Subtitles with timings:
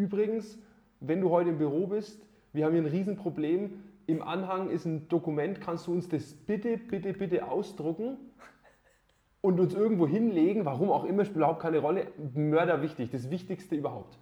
[0.00, 0.58] übrigens,
[1.00, 3.82] wenn du heute im Büro bist, wir haben hier ein Riesenproblem.
[4.06, 8.16] Im Anhang ist ein Dokument, kannst du uns das bitte, bitte, bitte ausdrucken
[9.40, 12.08] und uns irgendwo hinlegen, warum auch immer, spielt überhaupt keine Rolle.
[12.34, 14.18] Mörder wichtig, das Wichtigste überhaupt.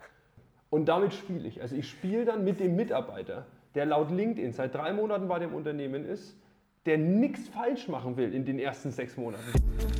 [0.70, 1.62] Und damit spiele ich.
[1.62, 5.54] Also ich spiele dann mit dem Mitarbeiter, der laut LinkedIn seit drei Monaten bei dem
[5.54, 6.36] Unternehmen ist,
[6.84, 9.97] der nichts falsch machen will in den ersten sechs Monaten.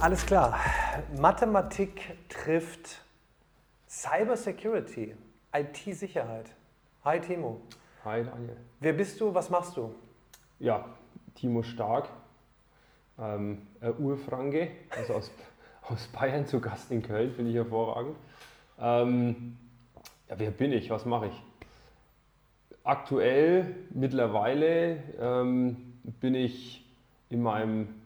[0.00, 0.58] Alles klar.
[1.14, 3.02] Mathematik trifft
[3.86, 5.14] Cybersecurity,
[5.52, 6.54] IT-Sicherheit.
[7.04, 7.60] Hi Timo.
[8.06, 8.56] Hi Daniel.
[8.80, 9.34] Wer bist du?
[9.34, 9.94] Was machst du?
[10.58, 10.86] Ja,
[11.34, 12.08] Timo Stark,
[13.18, 13.66] ähm,
[13.98, 15.30] Urfranke, also aus,
[15.82, 18.16] aus Bayern zu Gast in Köln, finde ich hervorragend.
[18.80, 19.58] Ähm,
[20.30, 20.88] ja, wer bin ich?
[20.88, 21.42] Was mache ich?
[22.84, 26.90] Aktuell, mittlerweile ähm, bin ich
[27.28, 27.99] in meinem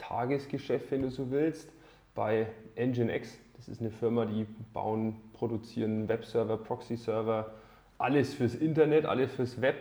[0.00, 1.70] Tagesgeschäft, wenn du so willst,
[2.14, 3.38] bei Nginx.
[3.56, 7.52] Das ist eine Firma, die bauen, produzieren Webserver, Proxy-Server,
[7.98, 9.76] alles fürs Internet, alles fürs Web.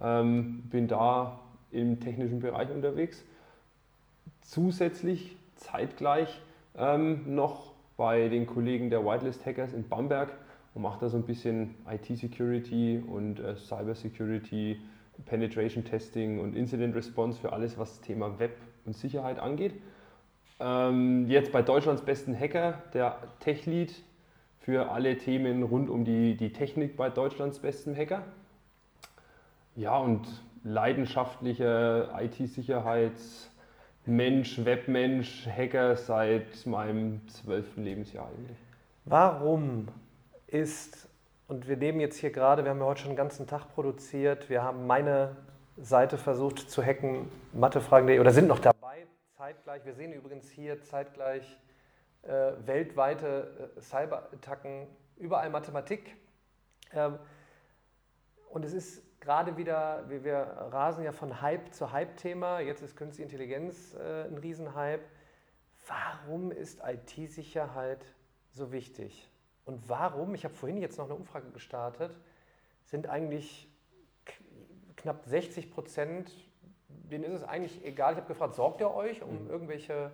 [0.00, 1.38] Ähm, bin da
[1.70, 3.24] im technischen Bereich unterwegs.
[4.40, 6.40] Zusätzlich zeitgleich
[6.76, 10.32] ähm, noch bei den Kollegen der Whitelist Hackers in Bamberg
[10.74, 14.80] und mache da so ein bisschen IT-Security und äh, Cyber-Security,
[15.26, 19.74] Penetration Testing und Incident Response für alles, was das Thema Web und Sicherheit angeht.
[20.60, 23.92] Ähm, jetzt bei Deutschlands besten Hacker, der Tech-Lead
[24.60, 28.22] für alle Themen rund um die, die Technik bei Deutschlands besten Hacker.
[29.74, 30.28] Ja, und
[30.64, 38.58] leidenschaftlicher IT-Sicherheitsmensch, Webmensch, Hacker seit meinem zwölften Lebensjahr eigentlich.
[39.04, 39.88] Warum
[40.46, 41.08] ist,
[41.48, 44.48] und wir nehmen jetzt hier gerade, wir haben ja heute schon den ganzen Tag produziert,
[44.48, 45.34] wir haben meine
[45.76, 49.06] Seite versucht zu hacken, mathefragen.de, oder sind noch dabei,
[49.36, 49.84] zeitgleich.
[49.84, 51.58] Wir sehen übrigens hier zeitgleich
[52.22, 56.16] äh, weltweite äh, Cyberattacken, überall Mathematik.
[56.92, 57.18] Ähm,
[58.50, 62.94] und es ist gerade wieder, wir, wir rasen ja von Hype zu Hype-Thema, jetzt ist
[62.94, 65.04] künstliche Intelligenz äh, ein Riesenhype.
[65.86, 68.04] Warum ist IT-Sicherheit
[68.50, 69.30] so wichtig?
[69.64, 72.14] Und warum, ich habe vorhin jetzt noch eine Umfrage gestartet,
[72.84, 73.71] sind eigentlich
[75.02, 76.32] knapp 60 Prozent,
[76.88, 78.12] denen ist es eigentlich egal.
[78.12, 79.50] Ich habe gefragt, sorgt ihr euch um mhm.
[79.50, 80.10] irgendwelche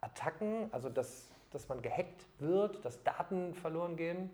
[0.00, 4.30] Attacken, also dass, dass man gehackt wird, dass Daten verloren gehen?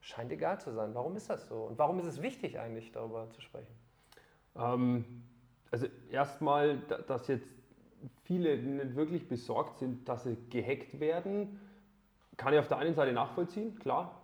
[0.00, 0.94] Scheint egal zu sein.
[0.94, 1.62] Warum ist das so?
[1.62, 3.74] Und warum ist es wichtig eigentlich, darüber zu sprechen?
[4.56, 5.22] Ähm,
[5.70, 7.48] also erstmal, dass jetzt
[8.24, 11.58] viele nicht wirklich besorgt sind, dass sie gehackt werden,
[12.36, 14.23] kann ich auf der einen Seite nachvollziehen, klar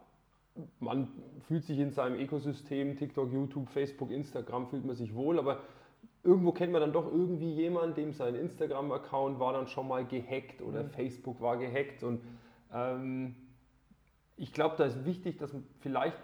[0.79, 1.09] man
[1.47, 5.61] fühlt sich in seinem Ökosystem, TikTok, YouTube, Facebook, Instagram, fühlt man sich wohl, aber
[6.23, 10.61] irgendwo kennt man dann doch irgendwie jemanden, dem sein Instagram-Account war dann schon mal gehackt
[10.63, 10.91] oder mhm.
[10.91, 12.21] Facebook war gehackt und
[12.73, 13.35] ähm,
[14.37, 16.17] ich glaube, da ist wichtig, dass man vielleicht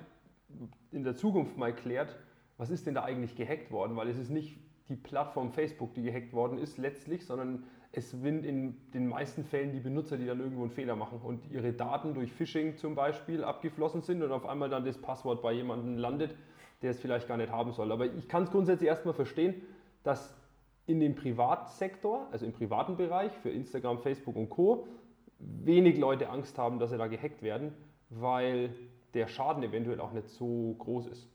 [0.91, 2.17] in der Zukunft mal klärt,
[2.57, 4.59] was ist denn da eigentlich gehackt worden, weil es ist nicht
[4.89, 7.65] die Plattform Facebook, die gehackt worden ist letztlich, sondern
[7.97, 11.51] es sind in den meisten Fällen die Benutzer, die dann irgendwo einen Fehler machen und
[11.51, 15.55] ihre Daten durch Phishing zum Beispiel abgeflossen sind und auf einmal dann das Passwort bei
[15.55, 16.37] jemandem landet,
[16.83, 17.91] der es vielleicht gar nicht haben soll.
[17.91, 19.63] Aber ich kann es grundsätzlich erstmal verstehen,
[20.03, 20.37] dass
[20.87, 24.87] in dem Privatsektor, also im privaten Bereich für Instagram, Facebook und Co.,
[25.39, 27.73] wenig Leute Angst haben, dass sie da gehackt werden,
[28.11, 28.75] weil
[29.15, 31.31] der Schaden eventuell auch nicht so groß ist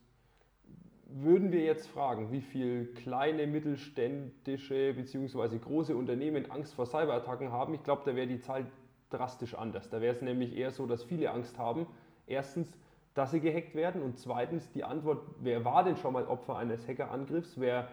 [1.13, 5.57] würden wir jetzt fragen, wie viele kleine, mittelständische bzw.
[5.57, 8.65] große Unternehmen Angst vor Cyberattacken haben, ich glaube, da wäre die Zahl
[9.09, 9.89] drastisch anders.
[9.89, 11.85] Da wäre es nämlich eher so, dass viele Angst haben.
[12.27, 12.77] Erstens,
[13.13, 16.87] dass sie gehackt werden und zweitens die Antwort, wer war denn schon mal Opfer eines
[16.87, 17.87] Hackerangriffs, wäre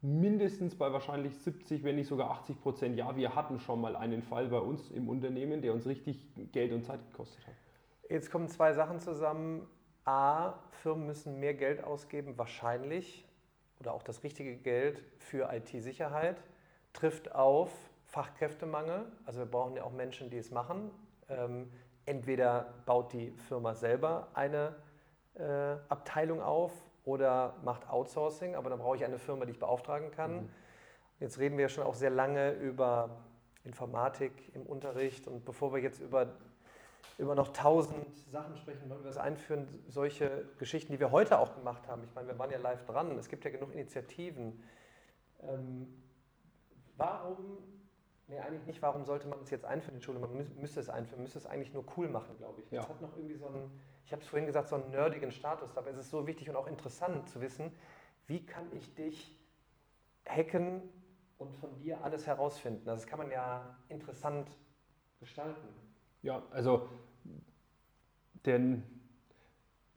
[0.00, 4.22] mindestens bei wahrscheinlich 70, wenn nicht sogar 80 Prozent, ja, wir hatten schon mal einen
[4.22, 7.54] Fall bei uns im Unternehmen, der uns richtig Geld und Zeit gekostet hat.
[8.08, 9.66] Jetzt kommen zwei Sachen zusammen.
[10.08, 13.26] A, Firmen müssen mehr Geld ausgeben, wahrscheinlich,
[13.78, 16.42] oder auch das richtige Geld für IT-Sicherheit,
[16.94, 17.70] trifft auf
[18.06, 19.04] Fachkräftemangel.
[19.26, 20.90] Also wir brauchen ja auch Menschen, die es machen.
[21.28, 21.70] Ähm,
[22.06, 24.76] entweder baut die Firma selber eine
[25.34, 26.72] äh, Abteilung auf
[27.04, 30.44] oder macht Outsourcing, aber dann brauche ich eine Firma, die ich beauftragen kann.
[30.44, 30.48] Mhm.
[31.20, 33.10] Jetzt reden wir ja schon auch sehr lange über
[33.62, 36.32] Informatik im Unterricht und bevor wir jetzt über
[37.18, 41.54] über noch tausend Sachen sprechen, wollen wir das einführen, solche Geschichten, die wir heute auch
[41.54, 42.04] gemacht haben.
[42.04, 44.62] Ich meine, wir waren ja live dran, es gibt ja genug Initiativen.
[45.42, 45.88] Ähm,
[46.96, 47.58] warum,
[48.28, 50.20] nee, eigentlich nicht, warum sollte man es jetzt einführen in Schule?
[50.20, 52.70] Man müsste es einführen, müsste es eigentlich nur cool machen, glaube ich.
[52.70, 52.82] Ja.
[52.82, 55.76] Es hat noch irgendwie so einen, ich habe es vorhin gesagt, so einen nerdigen Status,
[55.76, 57.72] aber es ist so wichtig und auch interessant zu wissen,
[58.26, 59.36] wie kann ich dich
[60.24, 60.82] hacken,
[61.38, 62.84] und von dir alles herausfinden.
[62.84, 64.50] Das kann man ja interessant
[65.20, 65.68] gestalten.
[66.22, 66.88] Ja, also
[68.46, 68.82] denn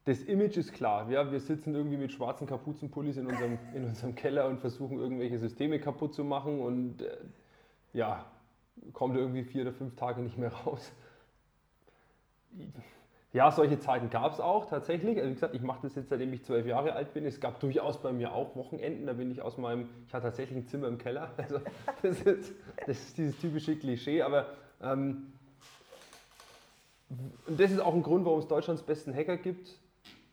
[0.06, 1.10] das Image ist klar.
[1.12, 5.38] Ja, wir sitzen irgendwie mit schwarzen Kapuzenpullis in unserem, in unserem Keller und versuchen irgendwelche
[5.38, 7.18] Systeme kaputt zu machen und äh,
[7.94, 8.26] ja,
[8.94, 10.92] kommt irgendwie vier oder fünf Tage nicht mehr raus.
[13.34, 15.18] Ja, solche Zeiten gab es auch tatsächlich.
[15.18, 17.26] Also wie gesagt, ich mache das jetzt seitdem ich zwölf Jahre alt bin.
[17.26, 20.58] Es gab durchaus bei mir auch Wochenenden, da bin ich aus meinem, ich hatte tatsächlich
[20.58, 21.32] ein Zimmer im Keller.
[21.38, 21.60] Also
[22.02, 22.54] das ist,
[22.88, 24.48] das ist dieses typische Klischee, aber
[24.82, 25.32] ähm,
[27.48, 29.80] das ist auch ein Grund, warum es Deutschlands besten Hacker gibt.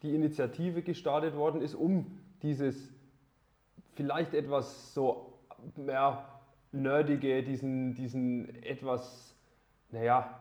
[0.03, 2.07] Die Initiative gestartet worden ist, um
[2.43, 2.93] dieses
[3.95, 5.39] vielleicht etwas so
[5.87, 6.25] ja,
[6.73, 9.35] nerdige, diesen, diesen etwas,
[9.91, 10.39] naja,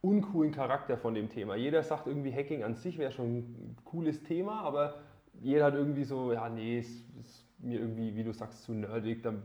[0.00, 1.56] uncoolen Charakter von dem Thema.
[1.56, 5.00] Jeder sagt irgendwie, Hacking an sich wäre schon ein cooles Thema, aber
[5.40, 6.88] jeder hat irgendwie so, ja, nee, es
[7.20, 9.42] ist mir irgendwie, wie du sagst, zu nerdig, dann,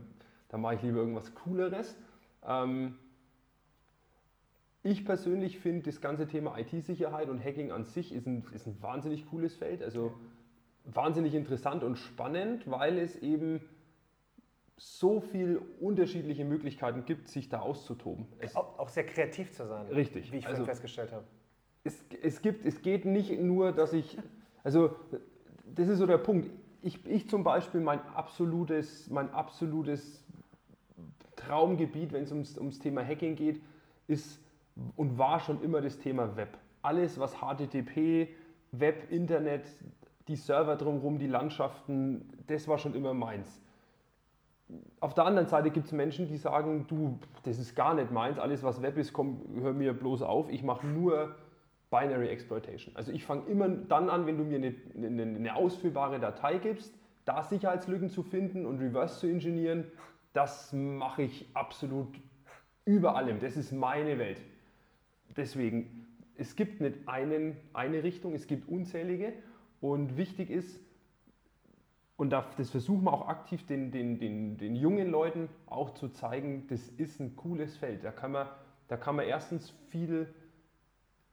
[0.48, 1.96] dann mache ich lieber irgendwas Cooleres.
[2.46, 2.94] Ähm,
[4.86, 8.80] ich persönlich finde das ganze Thema IT-Sicherheit und Hacking an sich ist ein, ist ein
[8.80, 10.12] wahnsinnig cooles Feld, also
[10.84, 13.60] wahnsinnig interessant und spannend, weil es eben
[14.76, 18.26] so viele unterschiedliche Möglichkeiten gibt, sich da auszutoben.
[18.38, 19.86] Es auch, auch, sehr kreativ zu sein.
[19.88, 20.30] Richtig.
[20.30, 21.24] Wie ich also, festgestellt habe.
[21.82, 24.18] Es, es, gibt, es geht nicht nur, dass ich,
[24.62, 24.94] also
[25.64, 26.48] das ist so der Punkt.
[26.82, 30.22] Ich, ich zum Beispiel, mein absolutes, mein absolutes
[31.34, 33.60] Traumgebiet, wenn es ums, ums Thema Hacking geht,
[34.06, 34.38] ist
[34.96, 36.58] und war schon immer das Thema Web.
[36.82, 38.28] Alles, was HTTP,
[38.72, 39.64] Web, Internet,
[40.28, 43.60] die Server drumherum, die Landschaften, das war schon immer meins
[45.00, 48.38] auf der anderen Seite gibt es Menschen, die sagen, du, das ist gar nicht meins,
[48.38, 51.36] alles was Web ist, komm, hör mir bloß auf, ich mache nur
[51.90, 52.96] Binary Exploitation.
[52.96, 56.92] Also ich fange immer dann an, wenn du mir eine, eine, eine, ausführbare Datei gibst,
[57.24, 59.84] da Sicherheitslücken zu finden und Reverse zu ingenieren,
[60.32, 62.08] das mache ich absolut
[62.84, 63.40] über allem.
[63.40, 64.40] Das ist meine Welt.
[65.36, 66.06] Deswegen,
[66.36, 69.32] es gibt nicht einen, eine Richtung, es gibt unzählige
[69.80, 70.80] und wichtig ist,
[72.16, 76.66] und das versuchen wir auch aktiv den, den, den, den jungen Leuten auch zu zeigen,
[76.68, 78.04] das ist ein cooles Feld.
[78.04, 78.48] Da kann man,
[78.88, 80.26] da kann man erstens viel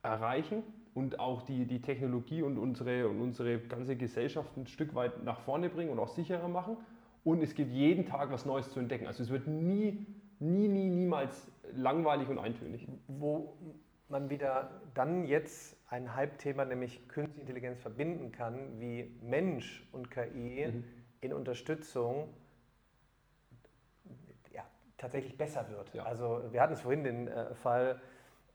[0.01, 0.61] erreichen
[0.94, 5.39] und auch die, die Technologie und unsere, und unsere ganze Gesellschaft ein Stück weit nach
[5.39, 6.75] vorne bringen und auch sicherer machen.
[7.23, 9.07] Und es gibt jeden Tag was Neues zu entdecken.
[9.07, 10.06] Also es wird nie,
[10.39, 12.85] nie, nie, niemals langweilig und eintönig.
[13.07, 13.57] Wo
[14.09, 20.67] man wieder dann jetzt ein Hype-Thema, nämlich Künstliche Intelligenz, verbinden kann, wie Mensch und KI
[20.67, 20.83] mhm.
[21.21, 22.33] in Unterstützung
[24.51, 24.63] ja,
[24.97, 25.94] tatsächlich besser wird.
[25.94, 26.03] Ja.
[26.03, 28.01] Also wir hatten es vorhin den äh, Fall,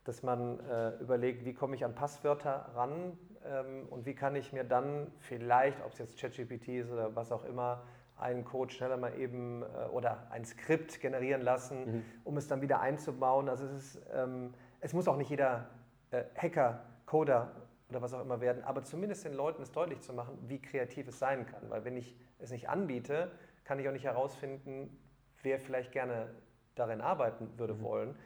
[0.04, 4.52] dass man äh, überlegt, wie komme ich an Passwörter ran ähm, und wie kann ich
[4.52, 7.84] mir dann vielleicht, ob es jetzt ChatGPT ist oder was auch immer,
[8.16, 12.04] einen Code schneller mal eben äh, oder ein Skript generieren lassen, mhm.
[12.24, 13.48] um es dann wieder einzubauen.
[13.48, 15.68] Also es, ist, ähm, es muss auch nicht jeder
[16.10, 17.52] äh, Hacker Coder
[17.88, 21.08] oder was auch immer werden, aber zumindest den Leuten es deutlich zu machen, wie kreativ
[21.08, 21.70] es sein kann.
[21.70, 23.30] Weil wenn ich es nicht anbiete,
[23.64, 24.96] kann ich auch nicht herausfinden,
[25.42, 26.34] wer vielleicht gerne
[26.74, 27.82] darin arbeiten würde mhm.
[27.82, 28.18] wollen.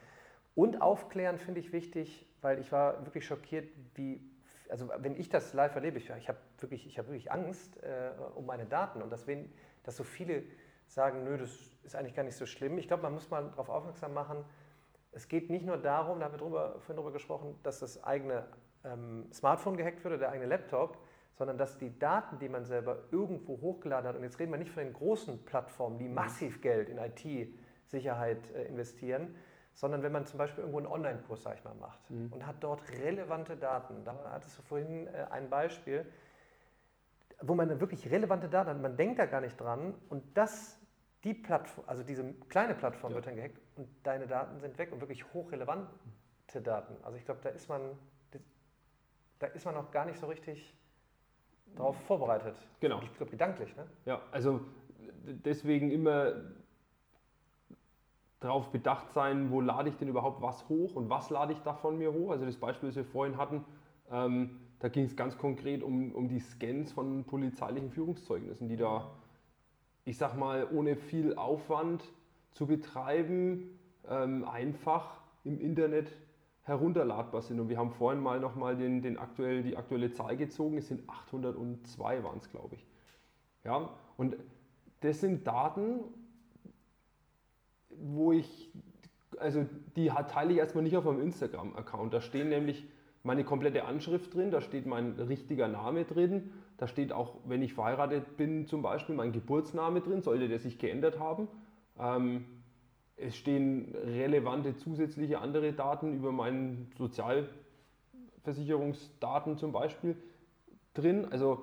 [0.54, 4.20] Und aufklären finde ich wichtig, weil ich war wirklich schockiert, wie,
[4.69, 8.44] also wenn ich das live erlebe, ich, ich habe wirklich, hab wirklich Angst äh, um
[8.44, 9.50] meine Daten und dass, wenn,
[9.84, 10.43] dass so viele
[10.88, 11.50] sagen, nö, das
[11.84, 12.76] ist eigentlich gar nicht so schlimm.
[12.76, 14.44] Ich glaube, man muss mal darauf aufmerksam machen,
[15.12, 18.45] es geht nicht nur darum, da haben wir drüber, vorhin darüber gesprochen, dass das eigene
[18.85, 20.99] ähm, Smartphone gehackt wird oder der eigene Laptop,
[21.35, 24.71] sondern dass die Daten, die man selber irgendwo hochgeladen hat, und jetzt reden wir nicht
[24.71, 29.35] von den großen Plattformen, die massiv Geld in IT-Sicherheit äh, investieren,
[29.75, 32.33] sondern wenn man zum Beispiel irgendwo einen Online-Kurs, sag ich mal, macht mhm.
[32.33, 36.07] und hat dort relevante Daten, da hattest du vorhin äh, ein Beispiel,
[37.40, 40.78] wo man wirklich relevante Daten hat, man denkt da gar nicht dran und das,
[41.25, 43.16] die Plattform, also diese kleine Plattform ja.
[43.16, 45.88] wird dann gehackt und deine Daten sind weg und wirklich hochrelevante
[46.62, 46.95] Daten.
[47.02, 47.97] Also ich glaube, da ist man
[49.43, 50.73] da ist man noch gar nicht so richtig
[51.75, 52.57] darauf vorbereitet.
[52.79, 53.02] Genau.
[53.02, 53.75] Ich glaube, gedanklich.
[53.76, 53.87] Ne?
[54.07, 54.61] Ja, also
[55.25, 56.35] deswegen immer
[58.38, 61.75] darauf bedacht sein, wo lade ich denn überhaupt was hoch und was lade ich da
[61.75, 62.31] von mir hoch.
[62.31, 63.64] Also das Beispiel, das wir vorhin hatten,
[64.12, 69.11] ähm, da ging es ganz konkret um, um die Scans von polizeilichen Führungszeugnissen, die da,
[70.05, 72.05] ich sag mal, ohne viel Aufwand
[72.52, 73.78] zu betreiben,
[74.09, 76.12] ähm, einfach im Internet
[76.62, 77.61] herunterladbar sind.
[77.61, 81.09] Und wir haben vorhin mal nochmal den, den aktuell, die aktuelle Zahl gezogen, es sind
[81.09, 82.87] 802 waren es, glaube ich.
[83.64, 84.37] Ja, und
[85.00, 86.00] das sind Daten,
[87.90, 88.71] wo ich,
[89.38, 89.66] also
[89.97, 92.14] die teile ich erstmal nicht auf meinem Instagram-Account.
[92.14, 92.87] Da stehen nämlich
[93.25, 97.75] meine komplette Anschrift drin, da steht mein richtiger Name drin, da steht auch, wenn ich
[97.75, 101.49] verheiratet bin, zum Beispiel mein Geburtsname drin, sollte der sich geändert haben.
[101.99, 102.44] Ähm,
[103.16, 110.16] es stehen relevante zusätzliche andere Daten über meinen Sozialversicherungsdaten zum Beispiel
[110.94, 111.26] drin.
[111.30, 111.62] Also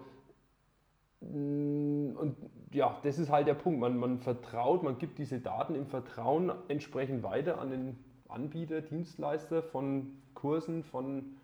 [1.21, 2.37] mm, und
[2.71, 3.79] ja, das ist halt der Punkt.
[3.79, 9.63] Man, man vertraut, man gibt diese Daten im Vertrauen entsprechend weiter an den Anbieter, Dienstleister
[9.63, 11.37] von Kursen, von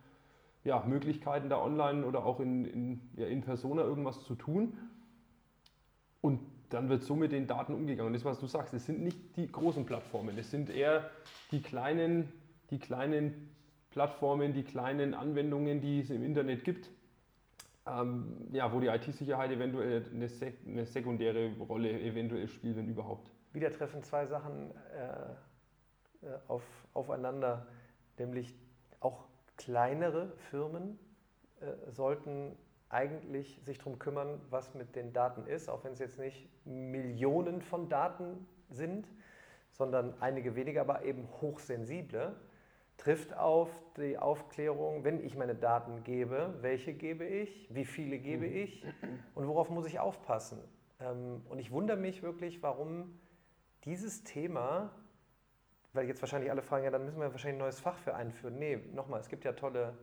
[0.64, 4.78] ja, Möglichkeiten da online oder auch in, in, ja, in Persona irgendwas zu tun.
[6.22, 6.40] Und
[6.76, 8.08] dann wird so mit den Daten umgegangen.
[8.08, 11.10] Und das, was du sagst, es sind nicht die großen Plattformen, es sind eher
[11.52, 12.32] die kleinen,
[12.70, 13.50] die kleinen
[13.92, 16.90] Plattformen, die kleinen Anwendungen, die es im Internet gibt,
[17.88, 23.32] ähm, ja, wo die IT-Sicherheit eventuell eine, sek eine, sekundäre Rolle eventuell spielt, wenn überhaupt.
[23.54, 26.64] Wieder treffen zwei Sachen äh, äh auf,
[26.94, 27.68] aufeinander,
[28.18, 28.54] nämlich
[29.00, 31.00] auch kleinere Firmen
[31.62, 32.58] äh, sollten
[32.96, 37.62] eigentlich sich darum kümmern, was mit den Daten ist, auch wenn es jetzt nicht Millionen
[37.62, 39.06] von Daten sind,
[39.72, 42.36] sondern einige weniger, aber eben hochsensible,
[42.96, 48.48] trifft auf die Aufklärung, wenn ich meine Daten gebe, welche gebe ich, wie viele gebe
[48.48, 48.56] mhm.
[48.56, 48.86] ich
[49.34, 50.60] und worauf muss ich aufpassen.
[51.02, 53.20] Ähm, und ich wundere mich wirklich, warum
[53.84, 54.94] dieses Thema,
[55.92, 58.58] weil jetzt wahrscheinlich alle fragen, ja, dann müssen wir wahrscheinlich ein neues Fach für einführen.
[58.58, 59.98] Nee, nochmal, es gibt ja tolle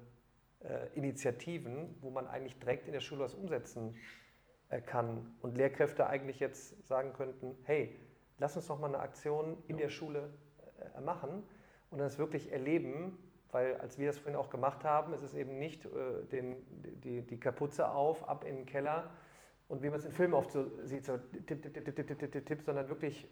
[0.64, 3.96] äh, Initiativen, wo man eigentlich direkt in der Schule was umsetzen
[4.68, 7.98] äh, kann und Lehrkräfte eigentlich jetzt sagen könnten, hey,
[8.38, 10.32] lass uns doch mal eine Aktion in der Schule
[10.96, 11.42] äh, machen
[11.90, 13.18] und das wirklich erleben,
[13.50, 16.56] weil als wir das vorhin auch gemacht haben, ist es eben nicht äh, den,
[17.02, 19.10] die, die Kapuze auf, ab in den Keller
[19.68, 22.32] und wie man es in Filmen oft so sieht, so tipp, tipp, tipp, tipp, tipp,
[22.32, 23.28] tipp, tipp, sondern wirklich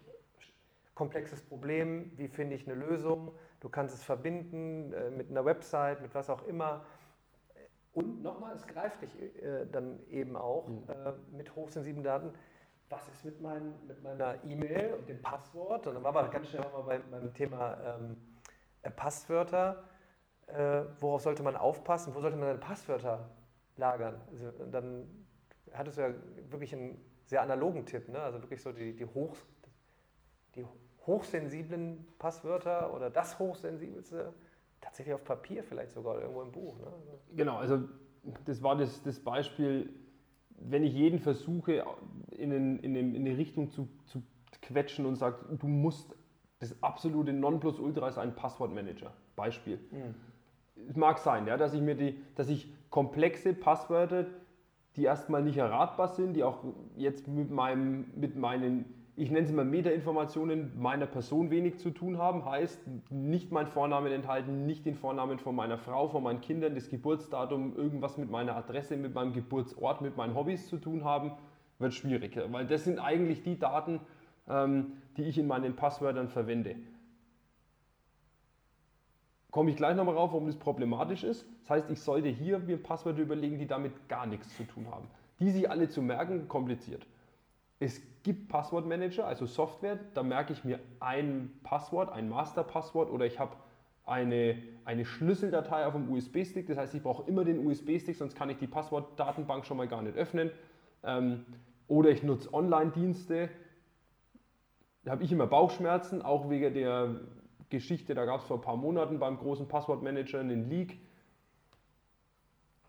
[0.95, 6.01] komplexes Problem, wie finde ich eine Lösung, du kannst es verbinden äh, mit einer Website,
[6.01, 6.85] mit was auch immer
[7.93, 10.83] und nochmal, es greift dich äh, dann eben auch mhm.
[10.87, 12.33] äh, mit hochsensiblen Daten.
[12.89, 15.87] Was ist mit, mein, mit meiner E-Mail und dem Passwort?
[15.87, 18.17] Und dann waren wir ganz schnell mal bei, beim Thema ähm,
[18.81, 19.83] äh, Passwörter.
[20.47, 22.13] Äh, worauf sollte man aufpassen?
[22.15, 23.29] Wo sollte man seine Passwörter
[23.77, 24.21] lagern?
[24.31, 25.25] Also, dann
[25.73, 26.13] hattest du ja
[26.49, 28.19] wirklich einen sehr analogen Tipp, ne?
[28.19, 29.35] also wirklich so die, die, hoch,
[30.55, 30.65] die
[31.07, 34.33] hochsensiblen Passwörter oder das hochsensibelste
[34.81, 36.79] tatsächlich auf Papier vielleicht sogar oder irgendwo im Buch.
[36.79, 36.87] Ne?
[37.35, 37.87] Genau, also
[38.45, 39.89] das war das, das Beispiel,
[40.57, 41.85] wenn ich jeden versuche,
[42.31, 44.21] in, in, in, in eine Richtung zu, zu
[44.61, 46.15] quetschen und sage, du musst
[46.61, 49.11] das absolute Nonplusultra ist ein Passwortmanager.
[49.35, 49.79] Beispiel.
[49.89, 50.15] Mhm.
[50.89, 54.27] Es mag sein, ja, dass ich mir die, dass ich komplexe Passwörter,
[54.95, 56.63] die erstmal nicht erratbar sind, die auch
[56.95, 62.17] jetzt mit, meinem, mit meinen ich nenne es immer Metainformationen meiner Person wenig zu tun
[62.17, 62.79] haben, heißt
[63.11, 67.75] nicht mein Vornamen enthalten, nicht den Vornamen von meiner Frau, von meinen Kindern, das Geburtsdatum,
[67.75, 71.33] irgendwas mit meiner Adresse, mit meinem Geburtsort, mit meinen Hobbys zu tun haben,
[71.77, 73.99] wird schwieriger, weil das sind eigentlich die Daten,
[74.49, 76.75] ähm, die ich in meinen Passwörtern verwende.
[79.51, 81.45] Komme ich gleich nochmal rauf, warum das problematisch ist.
[81.61, 85.07] Das heißt, ich sollte hier mir Passwörter überlegen, die damit gar nichts zu tun haben.
[85.39, 87.05] Die sich alle zu merken, kompliziert.
[87.81, 93.39] Es gibt Passwortmanager, also Software, da merke ich mir ein Passwort, ein Masterpasswort oder ich
[93.39, 93.55] habe
[94.05, 96.67] eine, eine Schlüsseldatei auf dem USB-Stick.
[96.67, 100.03] Das heißt, ich brauche immer den USB-Stick, sonst kann ich die Passwortdatenbank schon mal gar
[100.03, 100.51] nicht öffnen.
[101.03, 101.43] Ähm,
[101.87, 103.49] oder ich nutze Online-Dienste.
[105.03, 107.21] Da habe ich immer Bauchschmerzen, auch wegen der
[107.71, 110.99] Geschichte, da gab es vor ein paar Monaten beim großen Passwortmanager einen Leak.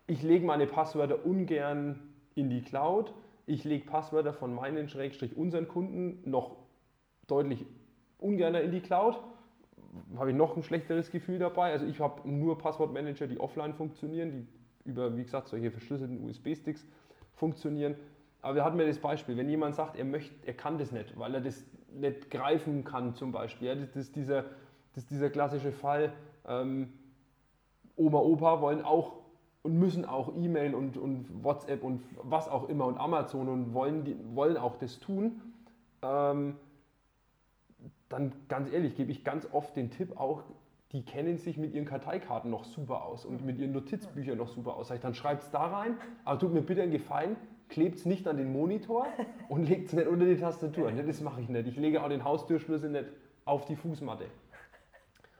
[0.05, 1.99] Ich lege meine Passwörter ungern
[2.35, 3.11] in die Cloud
[3.45, 6.57] ich lege Passwörter von meinen, Schrägstrich unseren Kunden noch
[7.27, 7.65] deutlich
[8.17, 9.19] ungerner in die Cloud.
[10.17, 11.71] Habe ich noch ein schlechteres Gefühl dabei.
[11.71, 14.47] Also ich habe nur Passwortmanager, die offline funktionieren, die
[14.89, 16.85] über, wie gesagt, solche verschlüsselten USB-Sticks
[17.33, 17.95] funktionieren.
[18.41, 21.17] Aber wir hatten mir das Beispiel, wenn jemand sagt, er, möchte, er kann das nicht,
[21.17, 23.67] weil er das nicht greifen kann zum Beispiel.
[23.69, 24.43] Ja, das, ist dieser,
[24.93, 26.11] das ist dieser klassische Fall,
[26.47, 26.91] ähm,
[27.95, 29.22] Oma, Opa wollen auch
[29.63, 34.03] und müssen auch E-Mail und, und WhatsApp und was auch immer und Amazon und wollen,
[34.03, 35.41] die, wollen auch das tun,
[36.01, 36.55] ähm,
[38.09, 40.43] dann ganz ehrlich gebe ich ganz oft den Tipp auch,
[40.91, 44.75] die kennen sich mit ihren Karteikarten noch super aus und mit ihren Notizbüchern noch super
[44.75, 44.93] aus.
[45.01, 47.35] Dann schreibt es da rein, aber tut mir bitte einen Gefallen,
[47.69, 49.07] klebt es nicht an den Monitor
[49.49, 50.91] und legt es nicht unter die Tastatur.
[50.91, 51.67] Das mache ich nicht.
[51.67, 53.05] Ich lege auch den Haustürschlüssel nicht
[53.45, 54.25] auf die Fußmatte.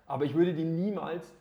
[0.07, 1.35] Aber ich würde die niemals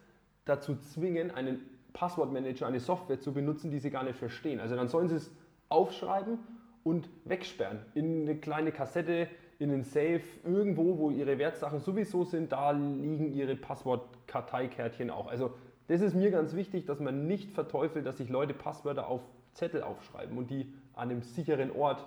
[0.44, 1.60] dazu zwingen, einen
[1.92, 4.61] Passwortmanager, eine Software zu benutzen, die sie gar nicht verstehen.
[4.61, 5.30] Also dann sollen sie es
[5.68, 6.38] aufschreiben
[6.84, 12.52] und wegsperren in eine kleine Kassette, in einen Safe, irgendwo, wo ihre Wertsachen sowieso sind,
[12.52, 15.28] da liegen ihre Passwortkarteikärtchen auch.
[15.28, 15.54] Also
[15.87, 19.22] das ist mir ganz wichtig, dass man nicht verteufelt, dass sich Leute Passwörter auf
[19.52, 22.04] Zettel aufschreiben und die an einem sicheren Ort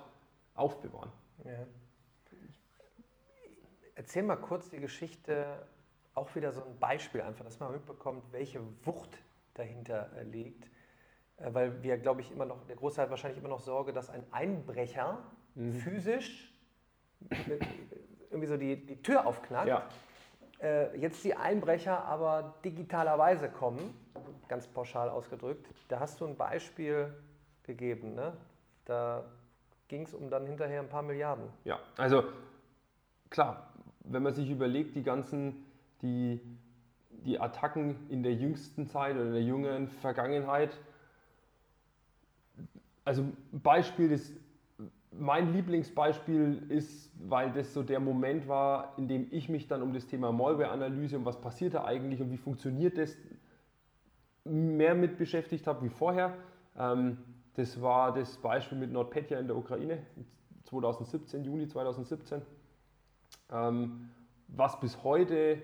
[0.54, 1.10] aufbewahren.
[1.44, 1.66] Ja.
[3.94, 5.46] Erzähl mal kurz die Geschichte,
[6.14, 9.18] auch wieder so ein Beispiel einfach, dass man mitbekommt, welche Wucht
[9.58, 10.70] dahinter äh, liegt.
[11.36, 14.10] Äh, weil wir, glaube ich, immer noch, der Großteil hat wahrscheinlich immer noch Sorge, dass
[14.10, 15.18] ein Einbrecher
[15.54, 15.72] mhm.
[15.74, 16.52] physisch
[18.30, 19.68] irgendwie so die, die Tür aufknackt.
[19.68, 19.88] Ja.
[20.60, 23.94] Äh, jetzt die Einbrecher aber digitalerweise kommen,
[24.48, 25.66] ganz pauschal ausgedrückt.
[25.88, 27.12] Da hast du ein Beispiel
[27.62, 28.14] gegeben.
[28.14, 28.36] Ne?
[28.84, 29.24] Da
[29.88, 31.48] ging es um dann hinterher ein paar Milliarden.
[31.64, 32.24] Ja, also
[33.30, 35.66] klar, wenn man sich überlegt, die ganzen,
[36.02, 36.40] die,
[37.26, 40.78] die Attacken in der jüngsten Zeit oder in der jüngeren Vergangenheit,
[43.04, 44.32] also Beispiel ist,
[45.12, 49.92] mein Lieblingsbeispiel ist, weil das so der Moment war, in dem ich mich dann um
[49.92, 53.16] das Thema Malware-Analyse und was passiert da eigentlich und wie funktioniert das,
[54.44, 56.36] mehr mit beschäftigt habe wie vorher.
[56.78, 57.18] Ähm,
[57.54, 59.98] das war das Beispiel mit NordPetya in der Ukraine
[60.64, 62.42] 2017, Juni 2017,
[63.50, 64.10] ähm,
[64.48, 65.62] was bis heute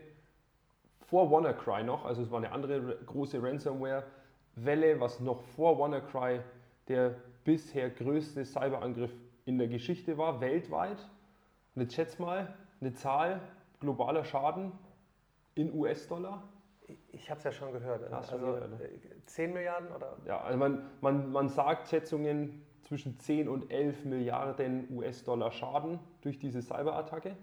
[1.12, 6.40] vor WannaCry noch, also es war eine andere große Ransomware-Welle, was noch vor WannaCry
[6.88, 9.12] der bisher größte Cyberangriff
[9.44, 11.06] in der Geschichte war, weltweit.
[11.74, 13.42] Und jetzt schätz mal eine Zahl
[13.78, 14.72] globaler Schaden
[15.54, 16.44] in US-Dollar.
[17.10, 18.10] Ich habe es ja schon gehört.
[18.10, 18.78] also gehört, ne?
[19.26, 20.16] 10 äh, Milliarden oder?
[20.24, 26.38] Ja, also man, man, man sagt Schätzungen zwischen 10 und 11 Milliarden US-Dollar Schaden durch
[26.38, 27.36] diese Cyberattacke.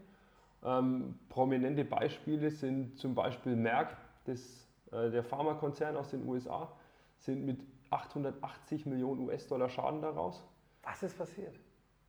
[0.63, 6.69] Ähm, prominente Beispiele sind zum Beispiel Merck, das, äh, der Pharmakonzern aus den USA,
[7.17, 10.45] sind mit 880 Millionen US-Dollar Schaden daraus.
[10.83, 11.55] Was ist passiert?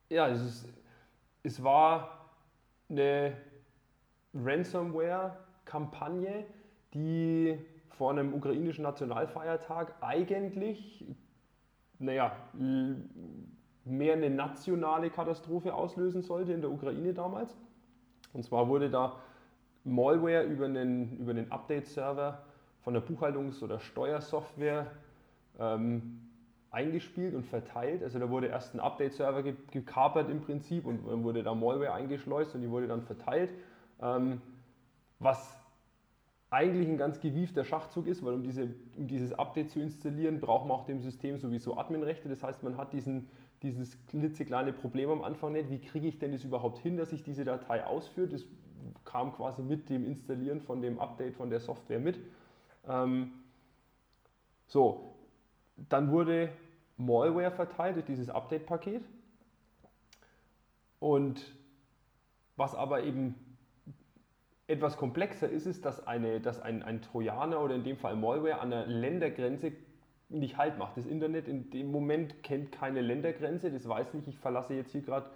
[0.09, 0.69] Ja, es, ist,
[1.43, 2.31] es war
[2.89, 3.37] eine
[4.35, 6.45] Ransomware-Kampagne,
[6.93, 7.59] die
[7.91, 11.05] vor einem ukrainischen Nationalfeiertag eigentlich,
[11.99, 12.37] naja,
[13.85, 17.57] mehr eine nationale Katastrophe auslösen sollte in der Ukraine damals.
[18.33, 19.17] Und zwar wurde da
[19.85, 22.43] Malware über einen, über einen Update-Server
[22.83, 24.87] von der Buchhaltungs- oder Steuersoftware
[25.59, 26.21] ähm,
[26.71, 28.03] eingespielt und verteilt.
[28.03, 32.55] Also da wurde erst ein Update-Server gekapert im Prinzip und dann wurde da Malware eingeschleust
[32.55, 33.53] und die wurde dann verteilt.
[34.01, 34.41] Ähm,
[35.19, 35.59] was
[36.51, 40.67] eigentlich ein ganz gewiefter Schachzug ist, weil um, diese, um dieses Update zu installieren, braucht
[40.67, 42.29] man auch dem System sowieso Adminrechte.
[42.29, 43.29] Das heißt, man hat diesen,
[43.63, 45.71] dieses klitzekleine Problem am Anfang nicht.
[45.71, 48.29] Wie kriege ich denn das überhaupt hin, dass ich diese Datei ausführe?
[48.29, 48.45] Das
[49.05, 52.19] kam quasi mit dem Installieren von dem Update von der Software mit.
[52.89, 53.33] Ähm,
[54.67, 55.15] so,
[55.89, 56.51] dann wurde
[56.97, 59.05] Malware verteilt durch dieses Update-Paket.
[60.99, 61.43] Und
[62.57, 63.35] was aber eben
[64.67, 68.61] etwas komplexer ist, ist, dass, eine, dass ein, ein Trojaner oder in dem Fall Malware
[68.61, 69.73] an der Ländergrenze
[70.31, 70.97] nicht halt macht.
[70.97, 73.71] Das Internet in dem Moment kennt keine Ländergrenze.
[73.71, 75.27] Das weiß nicht, ich verlasse jetzt hier gerade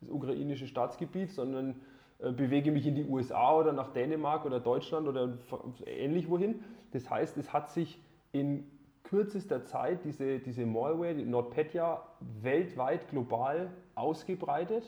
[0.00, 1.76] das ukrainische Staatsgebiet, sondern
[2.18, 5.38] äh, bewege mich in die USA oder nach Dänemark oder Deutschland oder
[5.86, 6.62] ähnlich wohin.
[6.92, 8.00] Das heißt, es hat sich
[8.32, 8.64] in
[9.04, 12.02] kürzester Zeit diese, diese Malware, die NotPetya,
[12.42, 14.84] weltweit global ausgebreitet.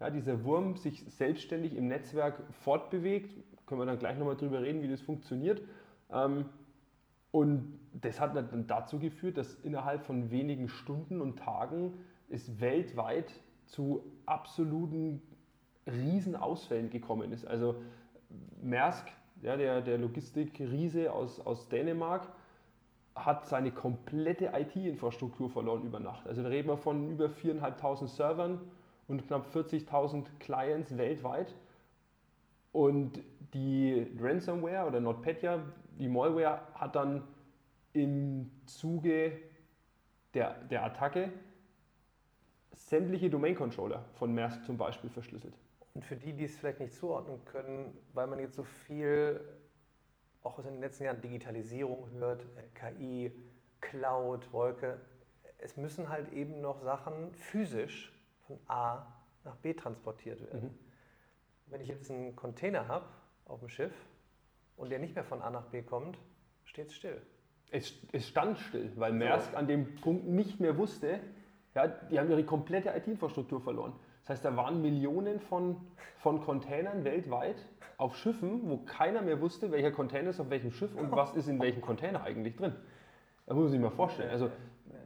[0.00, 3.34] Ja, dieser Wurm sich selbstständig im Netzwerk fortbewegt.
[3.66, 5.62] Können wir dann gleich nochmal drüber reden, wie das funktioniert.
[6.12, 6.46] Ähm,
[7.34, 11.94] und das hat dann dazu geführt, dass innerhalb von wenigen Stunden und Tagen
[12.28, 13.32] es weltweit
[13.66, 15.20] zu absoluten
[15.84, 17.44] Riesenausfällen gekommen ist.
[17.44, 17.74] Also
[18.62, 19.08] Maersk,
[19.42, 22.28] ja, der, der Logistikriese aus, aus Dänemark,
[23.16, 26.28] hat seine komplette IT-Infrastruktur verloren über Nacht.
[26.28, 28.60] Also da reden wir von über 4.500 Servern
[29.08, 31.52] und knapp 40.000 Clients weltweit.
[32.70, 33.18] Und
[33.54, 35.62] die Ransomware oder NotPetya,
[35.98, 37.22] die Malware, hat dann
[37.92, 39.40] im Zuge
[40.34, 41.32] der, der Attacke
[42.72, 45.54] sämtliche Domain-Controller von Maersk zum Beispiel verschlüsselt.
[45.94, 49.40] Und für die, die es vielleicht nicht zuordnen können, weil man jetzt so viel
[50.42, 53.32] auch in den letzten Jahren Digitalisierung hört, KI,
[53.80, 55.00] Cloud, Wolke.
[55.58, 58.12] Es müssen halt eben noch Sachen physisch
[58.46, 59.06] von A
[59.44, 60.64] nach B transportiert werden.
[60.64, 60.78] Mhm.
[61.66, 63.06] Wenn ich jetzt einen Container habe
[63.46, 63.92] auf dem Schiff
[64.76, 66.18] und der nicht mehr von A nach B kommt,
[66.64, 67.20] steht es still.
[67.70, 69.56] Es, es stand still, weil Maersk so.
[69.56, 71.20] an dem Punkt nicht mehr wusste,
[71.74, 73.94] ja, die haben ihre komplette IT-Infrastruktur verloren.
[74.22, 75.76] Das heißt, da waren Millionen von,
[76.18, 77.56] von Containern weltweit
[77.98, 81.48] auf Schiffen, wo keiner mehr wusste, welcher Container ist auf welchem Schiff und was ist
[81.48, 82.74] in welchem Container eigentlich drin.
[83.46, 84.30] Das muss man sich mal vorstellen.
[84.30, 84.50] Also,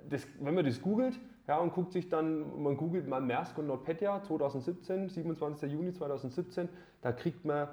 [0.09, 3.67] das, wenn man das googelt ja, und guckt sich dann, man googelt mal Maersk und
[3.67, 5.73] NotPetya 2017, 27.
[5.73, 6.69] Juni 2017,
[7.01, 7.69] da kriegt man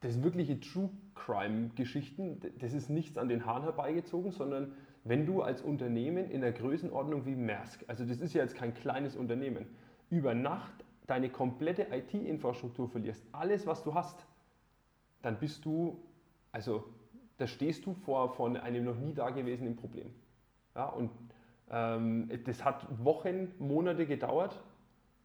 [0.00, 2.40] das wirkliche True Crime Geschichten.
[2.58, 4.72] Das ist nichts an den Haaren herbeigezogen, sondern
[5.04, 8.74] wenn du als Unternehmen in der Größenordnung wie Maersk, also das ist ja jetzt kein
[8.74, 9.66] kleines Unternehmen,
[10.10, 14.26] über Nacht deine komplette IT-Infrastruktur verlierst, alles, was du hast,
[15.22, 15.98] dann bist du,
[16.52, 16.84] also
[17.38, 20.10] da stehst du vor, vor einem noch nie dagewesenen Problem.
[20.74, 21.10] Ja, und
[21.70, 24.60] ähm, das hat Wochen, Monate gedauert,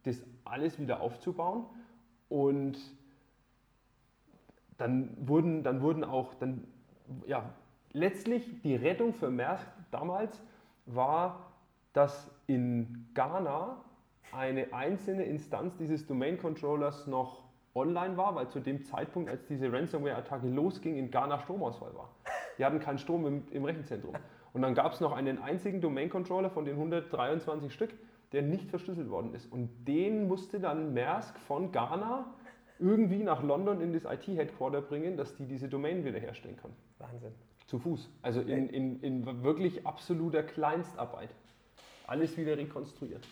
[0.04, 1.66] das alles wieder aufzubauen.
[2.28, 2.78] Und
[4.78, 6.66] dann wurden, dann wurden auch, dann,
[7.26, 7.50] ja,
[7.92, 10.42] letztlich die Rettung für Maersk damals
[10.86, 11.52] war,
[11.92, 13.76] dass in Ghana
[14.32, 19.72] eine einzelne Instanz dieses Domain Controllers noch online war, weil zu dem Zeitpunkt, als diese
[19.72, 22.10] Ransomware-Attacke losging, in Ghana Stromausfall war.
[22.58, 24.14] Die hatten keinen Strom im, im Rechenzentrum.
[24.52, 27.90] Und dann gab es noch einen einzigen Domain-Controller von den 123 Stück,
[28.32, 29.50] der nicht verschlüsselt worden ist.
[29.52, 32.26] Und den musste dann Maersk von Ghana
[32.78, 36.76] irgendwie nach London in das IT-Headquarter bringen, dass die diese Domain wiederherstellen können.
[36.98, 37.32] Wahnsinn.
[37.66, 38.10] Zu Fuß.
[38.22, 41.30] Also in, in, in wirklich absoluter Kleinstarbeit.
[42.06, 43.26] Alles wieder rekonstruiert.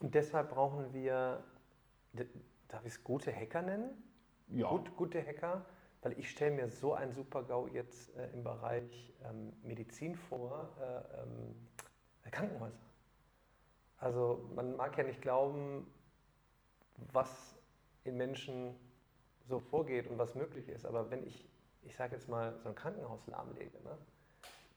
[0.00, 1.42] Und deshalb brauchen wir,
[2.68, 3.90] darf ich es gute Hacker nennen?
[4.48, 4.68] Ja.
[4.68, 5.64] Gut, gute Hacker,
[6.02, 11.22] weil ich stelle mir so ein Super-GAU jetzt äh, im Bereich ähm, Medizin vor, äh,
[11.22, 11.54] ähm,
[12.30, 12.78] Krankenhäuser.
[13.98, 15.86] Also man mag ja nicht glauben,
[17.12, 17.51] was
[18.04, 18.74] in Menschen
[19.48, 20.86] so vorgeht und was möglich ist.
[20.86, 21.48] Aber wenn ich,
[21.82, 23.96] ich sage jetzt mal, so ein Krankenhaus lahmlege, ne?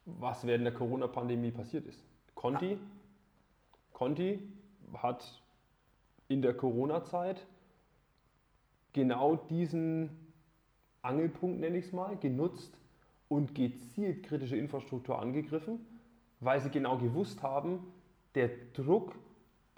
[0.06, 2.04] Was während der Corona-Pandemie passiert ist.
[2.36, 2.78] Conti,
[3.92, 4.40] Conti
[4.94, 5.42] hat
[6.28, 7.46] in der Corona-Zeit
[8.94, 10.10] genau diesen
[11.02, 12.78] Angelpunkt, nenne ich es mal, genutzt
[13.30, 15.86] und gezielt kritische Infrastruktur angegriffen,
[16.40, 17.92] weil sie genau gewusst haben,
[18.36, 19.16] der Druck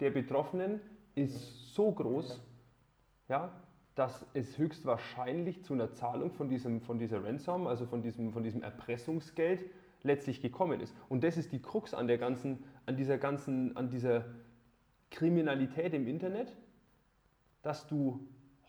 [0.00, 0.80] der Betroffenen
[1.14, 2.40] ist so groß,
[3.28, 3.52] ja,
[3.94, 8.42] dass es höchstwahrscheinlich zu einer Zahlung von, diesem, von dieser Ransom, also von diesem, von
[8.42, 9.64] diesem Erpressungsgeld,
[10.02, 10.94] letztlich gekommen ist.
[11.08, 14.24] Und das ist die Krux an der ganzen, an dieser ganzen, an dieser
[15.10, 16.56] Kriminalität im Internet,
[17.62, 18.20] dass du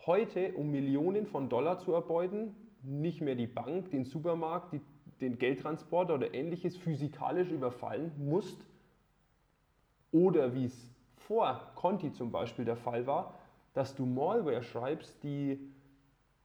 [0.06, 4.80] heute, um Millionen von Dollar zu erbeuten, nicht mehr die Bank, den Supermarkt, die,
[5.20, 8.66] den Geldtransporter oder ähnliches physikalisch überfallen musst.
[10.12, 13.38] Oder wie es vor Conti zum Beispiel der Fall war,
[13.72, 15.58] dass du Malware schreibst, die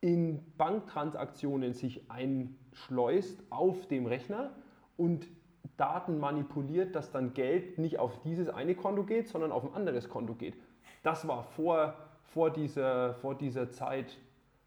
[0.01, 4.51] in Banktransaktionen sich einschleust auf dem Rechner
[4.97, 5.27] und
[5.77, 10.09] Daten manipuliert, dass dann Geld nicht auf dieses eine Konto geht, sondern auf ein anderes
[10.09, 10.55] Konto geht.
[11.03, 14.17] Das war vor, vor, dieser, vor dieser Zeit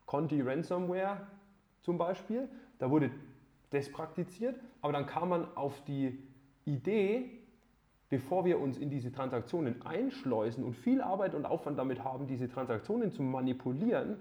[0.06, 1.26] Conti Ransomware
[1.82, 2.48] zum Beispiel.
[2.78, 3.10] Da wurde
[3.70, 6.18] das praktiziert, aber dann kam man auf die
[6.64, 7.37] Idee,
[8.10, 12.48] bevor wir uns in diese Transaktionen einschleusen und viel Arbeit und Aufwand damit haben, diese
[12.48, 14.16] Transaktionen zu manipulieren,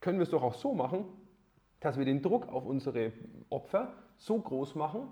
[0.00, 1.04] können wir es doch auch so machen,
[1.80, 3.12] dass wir den Druck auf unsere
[3.50, 5.08] Opfer so groß machen,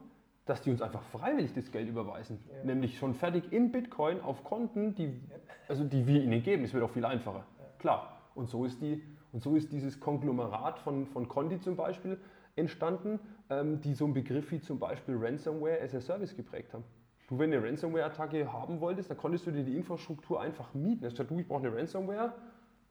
[0.46, 2.40] dass die uns einfach freiwillig das Geld überweisen.
[2.48, 2.64] Ja.
[2.64, 5.20] Nämlich schon fertig in Bitcoin auf Konten, die,
[5.68, 6.62] also die wir ihnen geben.
[6.62, 7.44] Das wird auch viel einfacher.
[7.58, 7.64] Ja.
[7.78, 8.20] Klar.
[8.34, 12.18] Und so ist, die, und so ist dieses Konglomerat von, von Conti zum Beispiel
[12.56, 16.84] entstanden, ähm, die so einen Begriff wie zum Beispiel Ransomware as a Service geprägt haben.
[17.30, 21.04] Du, wenn du eine Ransomware-Attacke haben wolltest, dann konntest du dir die Infrastruktur einfach mieten.
[21.04, 22.34] Also du, ich brauche eine Ransomware,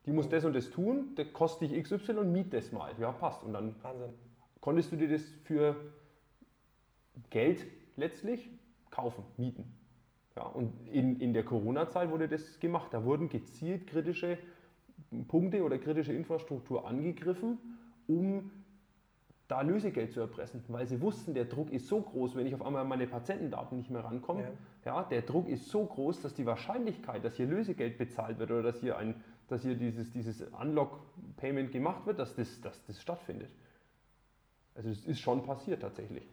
[0.05, 2.93] die muss das und das tun, der kostet dich XY und miet das mal.
[2.99, 3.43] Ja, passt.
[3.43, 4.13] Und dann Wahnsinn.
[4.61, 5.75] konntest du dir das für
[7.29, 7.65] Geld
[7.97, 8.49] letztlich
[8.91, 9.65] kaufen, mieten.
[10.37, 12.93] Ja, und in, in der Corona-Zeit wurde das gemacht.
[12.93, 14.37] Da wurden gezielt kritische
[15.27, 17.57] Punkte oder kritische Infrastruktur angegriffen,
[18.07, 18.51] um
[19.49, 22.61] da Lösegeld zu erpressen, weil sie wussten, der Druck ist so groß, wenn ich auf
[22.61, 24.43] einmal an meine Patientendaten nicht mehr rankomme,
[24.85, 24.97] ja.
[24.97, 25.03] ja.
[25.03, 28.79] der Druck ist so groß, dass die Wahrscheinlichkeit, dass hier Lösegeld bezahlt wird oder dass
[28.79, 33.49] hier, ein, dass hier dieses, dieses Unlock-Payment gemacht wird, dass das, dass das stattfindet.
[34.75, 36.29] Also es ist schon passiert tatsächlich.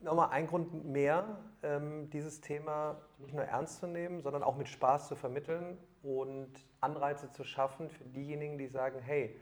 [0.00, 4.68] Nochmal ein Grund mehr, ähm, dieses Thema nicht nur ernst zu nehmen, sondern auch mit
[4.68, 6.48] Spaß zu vermitteln und
[6.80, 9.36] Anreize zu schaffen für diejenigen, die sagen, hey,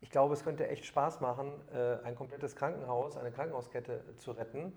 [0.00, 4.72] ich glaube, es könnte echt Spaß machen, äh, ein komplettes Krankenhaus, eine Krankenhauskette zu retten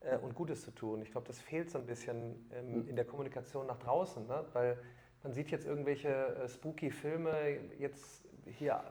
[0.00, 1.02] äh, und Gutes zu tun.
[1.02, 4.44] Ich glaube, das fehlt so ein bisschen ähm, in der Kommunikation nach draußen, ne?
[4.52, 4.78] weil
[5.22, 7.32] man sieht jetzt irgendwelche äh, spooky Filme,
[7.78, 8.82] jetzt hier,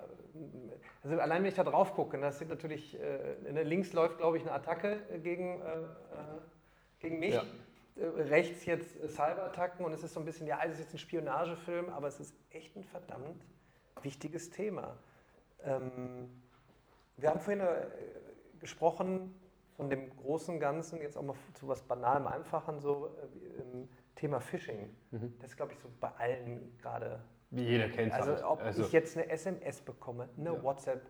[1.01, 4.43] also allein wenn ich da drauf gucke, das sind natürlich, ne, links läuft, glaube ich,
[4.43, 5.59] eine Attacke gegen,
[6.99, 7.33] gegen mich.
[7.33, 7.43] Ja.
[7.97, 11.89] Rechts jetzt Cyberattacken und es ist so ein bisschen, ja, es ist jetzt ein Spionagefilm,
[11.89, 13.43] aber es ist echt ein verdammt
[14.03, 14.95] wichtiges Thema.
[15.63, 16.29] Ähm,
[17.17, 17.87] wir haben vorhin äh,
[18.59, 19.33] gesprochen
[19.75, 24.95] von dem großen Ganzen, jetzt auch mal zu was Banalem, Einfachen, so äh, Thema Phishing.
[25.11, 25.33] Mhm.
[25.39, 27.21] Das ist, glaube ich, so bei allen gerade.
[27.51, 28.19] Wie jeder kennt es.
[28.19, 28.83] Also, ob also.
[28.83, 30.63] ich jetzt eine SMS bekomme, eine ja.
[30.63, 31.01] WhatsApp,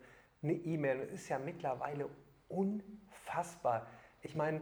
[0.41, 2.07] eine E-Mail, ist ja mittlerweile
[2.47, 3.87] unfassbar.
[4.21, 4.61] Ich meine,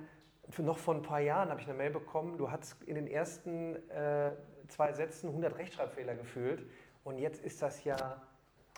[0.58, 3.76] noch vor ein paar Jahren habe ich eine Mail bekommen, du hattest in den ersten
[3.90, 4.32] äh,
[4.70, 6.66] zwei Sätzen 100 Rechtschreibfehler gefühlt.
[7.04, 8.22] Und jetzt ist das ja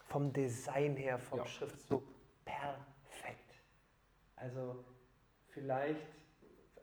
[0.10, 1.46] vom Design her, vom Ja.
[1.46, 2.04] Schriftzug
[2.44, 3.62] perfekt.
[4.36, 4.84] Also
[5.50, 6.08] vielleicht,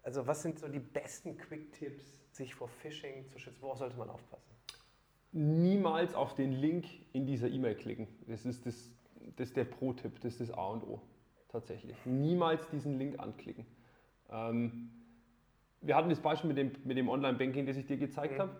[0.02, 3.62] also was sind so die besten Quick-Tipps, sich vor Phishing zu schützen?
[3.62, 4.54] Worauf sollte man aufpassen?
[5.32, 8.06] Niemals auf den Link in dieser E-Mail klicken.
[8.28, 8.90] Das ist, das,
[9.36, 11.02] das ist der Pro-Tipp, das ist das A und O
[11.48, 11.96] tatsächlich.
[12.04, 13.66] Niemals diesen Link anklicken.
[14.30, 14.90] Ähm,
[15.80, 18.38] wir hatten das Beispiel mit dem, mit dem Online-Banking, das ich dir gezeigt Mhm.
[18.42, 18.56] habe.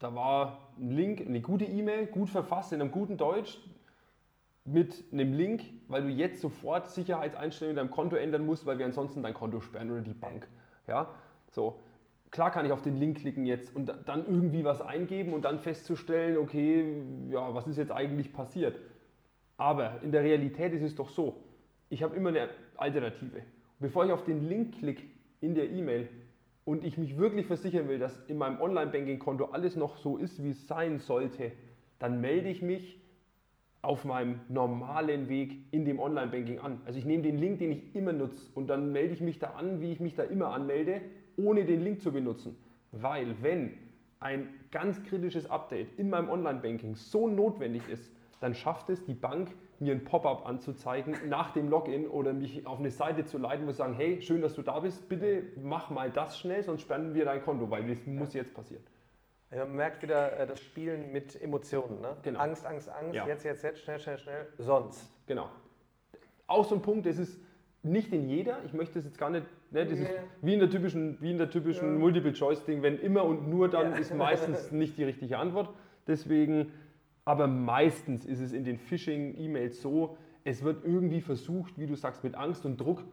[0.00, 3.58] Da war ein Link, eine gute E-Mail, gut verfasst, in einem guten Deutsch,
[4.64, 8.86] mit einem Link, weil du jetzt sofort Sicherheitseinstellungen in deinem Konto ändern musst, weil wir
[8.86, 10.48] ansonsten dein Konto sperren oder die Bank.
[10.86, 11.08] Ja,
[11.50, 11.80] so.
[12.30, 15.58] Klar kann ich auf den Link klicken jetzt und dann irgendwie was eingeben und dann
[15.58, 18.78] festzustellen, okay, ja, was ist jetzt eigentlich passiert?
[19.56, 21.42] Aber in der Realität ist es doch so,
[21.90, 23.42] ich habe immer eine Alternative.
[23.80, 25.02] Bevor ich auf den Link klicke
[25.40, 26.08] in der E-Mail
[26.70, 30.50] und ich mich wirklich versichern will, dass in meinem Online-Banking-Konto alles noch so ist, wie
[30.50, 31.50] es sein sollte,
[31.98, 33.00] dann melde ich mich
[33.82, 36.80] auf meinem normalen Weg in dem Online-Banking an.
[36.84, 39.48] Also ich nehme den Link, den ich immer nutze und dann melde ich mich da
[39.54, 41.00] an, wie ich mich da immer anmelde,
[41.36, 42.56] ohne den Link zu benutzen.
[42.92, 43.72] Weil wenn
[44.20, 49.48] ein ganz kritisches Update in meinem Online-Banking so notwendig ist, dann schafft es die Bank,
[49.80, 53.70] mir ein Pop-up anzuzeigen nach dem Login oder mich auf eine Seite zu leiten, wo
[53.70, 57.14] sie sagen, hey, schön, dass du da bist, bitte mach mal das schnell, sonst sperren
[57.14, 58.84] wir dein Konto, weil das muss jetzt passieren.
[59.50, 62.00] Ja, Man merkt wieder äh, das Spielen mit Emotionen.
[62.00, 62.16] Ne?
[62.22, 62.38] Genau.
[62.40, 63.26] Angst, Angst, Angst, Ja.
[63.26, 65.10] jetzt, jetzt, jetzt, schnell, schnell, schnell, sonst.
[65.26, 65.48] Genau.
[66.46, 67.40] Auch so ein Punkt, das ist
[67.82, 70.16] nicht in jeder, ich möchte das jetzt gar nicht, ne, das ist Nee.
[70.42, 71.98] wie in der typischen, wie in der typischen Ja.
[71.98, 73.96] Multiple-Choice-Ding, wenn immer und nur, dann Ja.
[73.98, 75.70] ist meistens nicht die richtige Antwort.
[76.06, 76.70] Deswegen,
[77.24, 82.24] aber meistens ist es in den Phishing-E-Mails so, es wird irgendwie versucht, wie du sagst,
[82.24, 83.04] mit Angst und Druck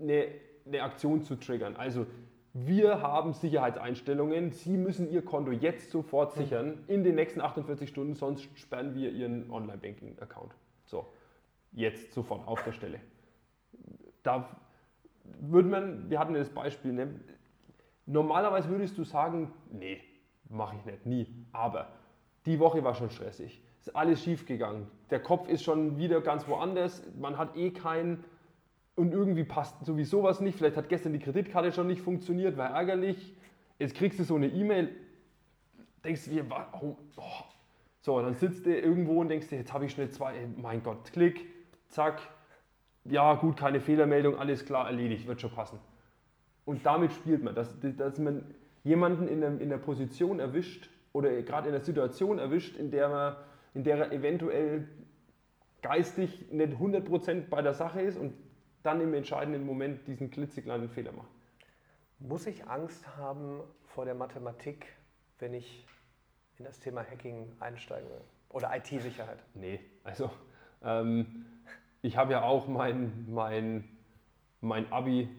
[0.00, 0.28] eine,
[0.66, 1.76] eine Aktion zu triggern.
[1.76, 2.06] Also
[2.54, 8.14] wir haben Sicherheitseinstellungen, Sie müssen Ihr Konto jetzt sofort sichern, in den nächsten 48 Stunden,
[8.14, 10.54] sonst sperren wir Ihren Online-Banking-Account.
[10.86, 11.06] So,
[11.72, 13.00] jetzt sofort auf der Stelle.
[14.22, 14.48] Da
[15.40, 17.20] würde man, wir hatten ja das Beispiel, ne?
[18.06, 20.00] normalerweise würdest du sagen, nee,
[20.48, 21.46] mache ich nicht, nie.
[21.52, 21.88] Aber
[22.46, 23.60] die Woche war schon stressig.
[23.80, 24.88] Ist alles schief gegangen.
[25.10, 27.02] Der Kopf ist schon wieder ganz woanders.
[27.18, 28.24] Man hat eh keinen
[28.94, 30.56] und irgendwie passt sowieso was nicht.
[30.56, 33.34] Vielleicht hat gestern die Kreditkarte schon nicht funktioniert, war ärgerlich.
[33.78, 34.88] Jetzt kriegst du so eine E-Mail,
[36.02, 36.46] denkst du dir,
[36.80, 37.22] oh, oh.
[38.00, 41.12] so, dann sitzt du irgendwo und denkst dir, jetzt habe ich schnell zwei, mein Gott,
[41.12, 41.46] klick,
[41.88, 42.22] zack,
[43.04, 45.78] ja gut, keine Fehlermeldung, alles klar, erledigt, wird schon passen.
[46.64, 51.42] Und damit spielt man, dass, dass man jemanden in der, in der Position erwischt oder
[51.42, 53.36] gerade in der Situation erwischt, in der, man,
[53.72, 54.86] in der er eventuell
[55.80, 58.34] geistig nicht 100% bei der Sache ist und
[58.82, 61.30] dann im entscheidenden Moment diesen klitzekleinen Fehler macht.
[62.18, 64.86] Muss ich Angst haben vor der Mathematik,
[65.38, 65.86] wenn ich
[66.58, 68.20] in das Thema Hacking einsteigen will?
[68.50, 69.38] Oder IT-Sicherheit?
[69.54, 70.30] Nee, also
[70.84, 71.46] ähm,
[72.02, 73.84] ich habe ja auch mein, mein,
[74.60, 75.30] mein Abi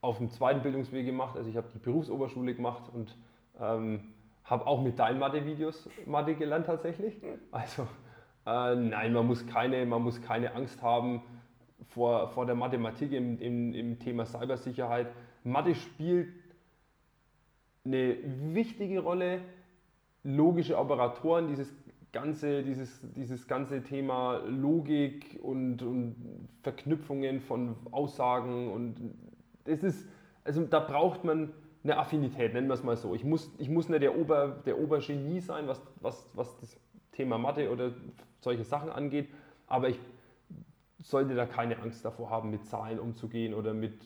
[0.00, 1.36] auf dem zweiten Bildungsweg gemacht.
[1.36, 3.16] Also ich habe die Berufsoberschule gemacht und
[3.60, 4.12] ähm,
[4.44, 7.16] habe auch mit deinen Mathe-Videos Mathe gelernt tatsächlich.
[7.50, 7.86] Also
[8.46, 11.22] äh, nein, man muss, keine, man muss keine Angst haben
[11.88, 15.08] vor, vor der Mathematik im, im, im Thema Cybersicherheit.
[15.44, 16.28] Mathe spielt
[17.84, 18.16] eine
[18.52, 19.40] wichtige Rolle,
[20.24, 21.72] logische Operatoren, dieses
[22.12, 28.96] ganze, dieses, dieses ganze Thema Logik und, und Verknüpfungen von Aussagen und
[29.64, 30.06] das ist,
[30.44, 31.52] also da braucht man
[31.84, 33.14] eine Affinität, nennen wir es mal so.
[33.14, 36.80] Ich muss, ich muss nicht der, Ober, der Obergenie sein, was, was, was das
[37.12, 37.92] Thema Mathe oder
[38.40, 39.28] solche Sachen angeht,
[39.66, 39.98] aber ich
[41.00, 44.00] sollte da keine Angst davor haben, mit Zahlen umzugehen oder mit,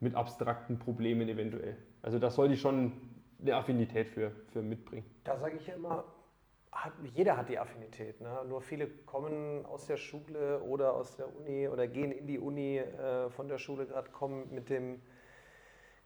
[0.00, 1.76] mit abstrakten Problemen eventuell.
[2.02, 2.92] Also da sollte ich schon
[3.40, 5.04] eine Affinität für, für mitbringen.
[5.24, 6.04] Da sage ich ja immer,
[6.72, 8.20] hat, jeder hat die Affinität.
[8.20, 8.44] Ne?
[8.48, 12.78] Nur viele kommen aus der Schule oder aus der Uni oder gehen in die Uni
[12.78, 15.00] äh, von der Schule gerade, kommen mit dem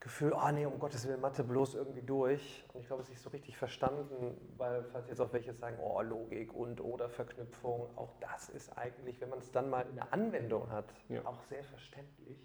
[0.04, 2.62] Gefühl, ah nee, um Gottes Willen, Mathe bloß irgendwie durch.
[2.74, 5.78] Und ich glaube, es ist nicht so richtig verstanden, weil falls jetzt auch welche sagen,
[5.80, 9.96] oh, Logik und oder Verknüpfung, auch das ist eigentlich, wenn man es dann mal in
[9.96, 11.24] der Anwendung hat, Ja.
[11.24, 12.38] auch sehr verständlich.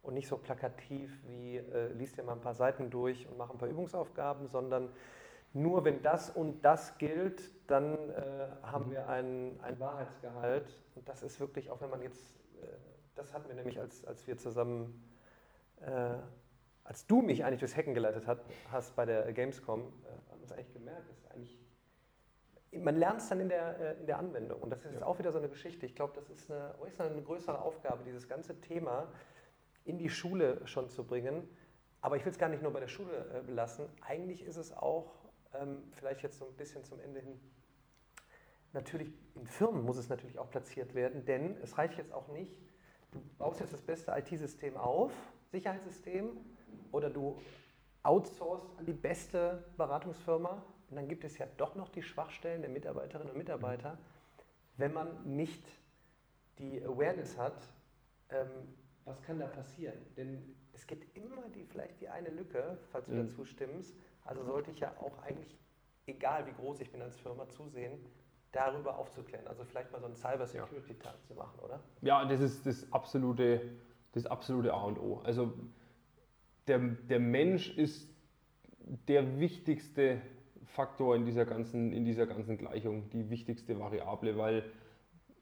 [0.00, 3.50] Und nicht so plakativ wie, äh, liest dir mal ein paar Seiten durch und mach
[3.50, 4.88] ein paar Übungsaufgaben, sondern
[5.52, 10.80] nur wenn das und das gilt, dann äh, haben wir einen, einen Wahrheitsgehalt.
[10.94, 12.66] Und das ist wirklich, auch wenn man jetzt, äh,
[13.16, 15.02] das hatten wir nämlich, als, als wir zusammen,
[15.80, 16.14] äh,
[16.92, 20.44] als du mich eigentlich durchs Hacken geleitet hat, hast bei der Gamescom, äh, haben wir
[20.44, 21.58] es eigentlich gemerkt, ist eigentlich,
[22.72, 24.60] man lernt es dann in der, äh, in der Anwendung.
[24.60, 25.06] Und das ist Ja.
[25.06, 25.86] auch wieder so eine Geschichte.
[25.86, 29.10] Ich glaube, das ist eine, ist eine größere Aufgabe, dieses ganze Thema
[29.86, 31.48] in die Schule schon zu bringen.
[32.02, 33.86] Aber ich will es gar nicht nur bei der Schule äh, belassen.
[34.02, 35.14] Eigentlich ist es auch
[35.54, 37.40] ähm, vielleicht jetzt so ein bisschen zum Ende hin.
[38.74, 42.54] Natürlich, in Firmen muss es natürlich auch platziert werden, denn es reicht jetzt auch nicht,
[43.12, 45.10] du baust jetzt das beste IT-System auf,
[45.52, 46.30] Sicherheitssystem,
[46.90, 47.40] oder du
[48.02, 52.70] outsourcest an die beste Beratungsfirma und dann gibt es ja doch noch die Schwachstellen der
[52.70, 53.98] Mitarbeiterinnen und Mitarbeiter,
[54.76, 55.64] wenn man nicht
[56.58, 57.68] die Awareness hat,
[58.30, 58.48] ähm,
[59.04, 59.98] was kann da passieren?
[60.16, 63.26] Denn es gibt immer die, vielleicht die eine Lücke, falls du mhm.
[63.26, 63.94] dazu stimmst.
[64.24, 65.58] Also sollte ich ja auch eigentlich,
[66.06, 67.98] egal wie groß ich bin als Firma, zusehen,
[68.52, 69.46] darüber aufzuklären.
[69.46, 71.80] Also vielleicht mal so einen Cyber Security Tag zu machen, oder?
[72.02, 73.62] Ja, das ist das absolute,
[74.12, 75.20] das absolute A und O.
[75.24, 75.52] Also
[76.66, 78.08] der, der Mensch ist
[79.08, 80.20] der wichtigste
[80.64, 84.64] Faktor in dieser, ganzen, in dieser ganzen Gleichung, die wichtigste Variable, weil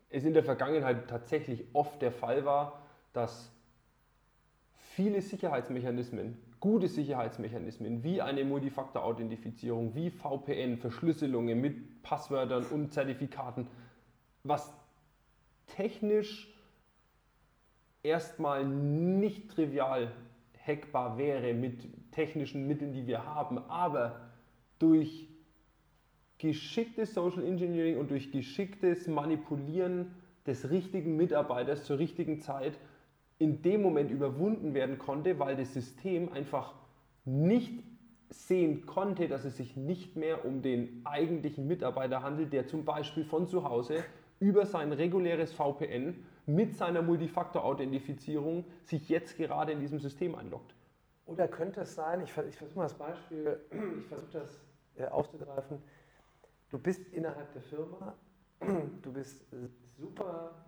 [0.09, 3.53] es in der Vergangenheit tatsächlich oft der Fall war, dass
[4.73, 13.69] viele Sicherheitsmechanismen, gute Sicherheitsmechanismen wie eine Multifaktor-Authentifizierung, wie VPN, Verschlüsselungen mit Passwörtern und Zertifikaten,
[14.43, 14.73] was
[15.69, 16.53] technisch
[18.03, 20.13] erstmal nicht trivial
[20.67, 24.21] hackbar wäre mit technischen Mitteln, die wir haben, aber
[24.79, 25.29] durch
[26.39, 30.15] geschicktes Social Engineering und durch geschicktes Manipulieren
[30.47, 32.79] des richtigen Mitarbeiters zur richtigen Zeit
[33.39, 36.75] in dem Moment überwunden werden konnte, weil das System einfach
[37.25, 37.83] nicht
[38.31, 43.25] sehen konnte, dass es sich nicht mehr um den eigentlichen Mitarbeiter handelt, der zum Beispiel
[43.25, 44.05] von zu Hause
[44.39, 46.15] über sein reguläres VPN
[46.55, 50.75] mit seiner Multifaktor-Authentifizierung sich jetzt gerade in diesem System einloggt.
[51.27, 53.61] Oder könnte es sein, ich, ich versuche mal das Beispiel,
[54.01, 54.61] ich versuche das
[54.97, 55.83] äh, aufzugreifen,
[56.71, 58.15] du bist innerhalb der Firma,
[59.03, 59.45] du bist
[59.97, 60.67] super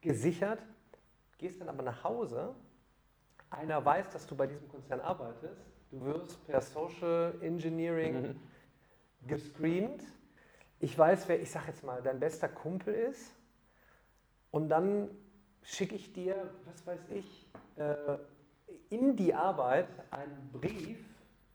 [0.00, 0.60] gesichert,
[1.38, 2.54] gehst dann aber nach Hause,
[3.50, 9.28] einer weiß, dass du bei diesem Konzern arbeitest, du wirst per Social Engineering mhm.
[9.28, 10.02] gescreent,
[10.80, 13.32] ich weiß, wer, ich sag jetzt mal, dein bester Kumpel ist
[14.54, 15.10] und dann
[15.62, 18.18] schicke ich dir, was weiß ich, äh,
[18.88, 21.04] in die Arbeit einen Brief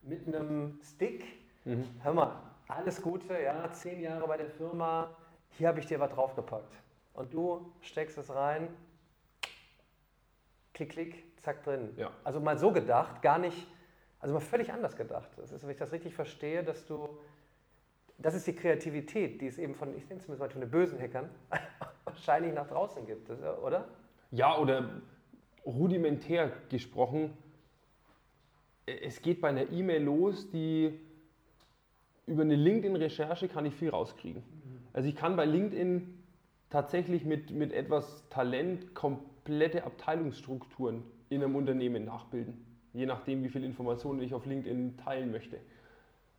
[0.02, 1.24] mit einem Stick.
[1.64, 1.86] Mhm.
[2.04, 5.16] Hör mal, alles Gute, ja, zehn Jahre bei der Firma,
[5.52, 6.76] hier habe ich dir was draufgepackt.
[7.14, 8.68] Und du steckst es rein,
[10.74, 11.94] klick, klick, zack drin.
[11.96, 12.12] Ja.
[12.26, 13.66] Also mal so gedacht, gar nicht,
[14.20, 15.30] also mal völlig anders gedacht.
[15.38, 17.18] Das ist, wenn ich das richtig verstehe, dass du,
[18.18, 21.00] das ist die Kreativität, die es eben von, ich nenne es mal von den bösen
[21.00, 21.30] Hackern,
[22.10, 23.88] wahrscheinlich nach draußen gibt, oder?
[24.32, 25.02] Ja, oder
[25.66, 27.34] rudimentär gesprochen,
[28.86, 31.00] es geht bei einer E-Mail los, die
[32.26, 34.44] über eine LinkedIn-Recherche kann ich viel rauskriegen.
[34.94, 36.20] Also ich kann bei LinkedIn
[36.70, 43.64] tatsächlich mit, mit etwas Talent komplette Abteilungsstrukturen in einem Unternehmen nachbilden, je nachdem, wie viel
[43.64, 45.60] Informationen ich auf LinkedIn teilen möchte.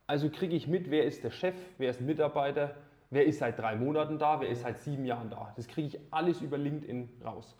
[0.07, 2.75] Also kriege ich mit, wer ist der Chef, wer ist Mitarbeiter,
[3.11, 5.53] wer ist seit drei Monaten da, wer ist seit sieben Jahren da.
[5.55, 7.55] Das kriege ich alles über LinkedIn raus.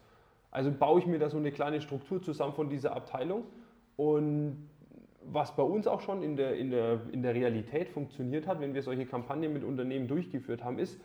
[0.49, 3.43] Also baue ich mir da so eine kleine Struktur zusammen von dieser Abteilung
[3.95, 4.69] und
[5.23, 8.73] was bei uns auch schon in der, in, der, in der Realität funktioniert hat, wenn
[8.73, 10.99] wir solche Kampagnen mit Unternehmen durchgeführt haben, ist,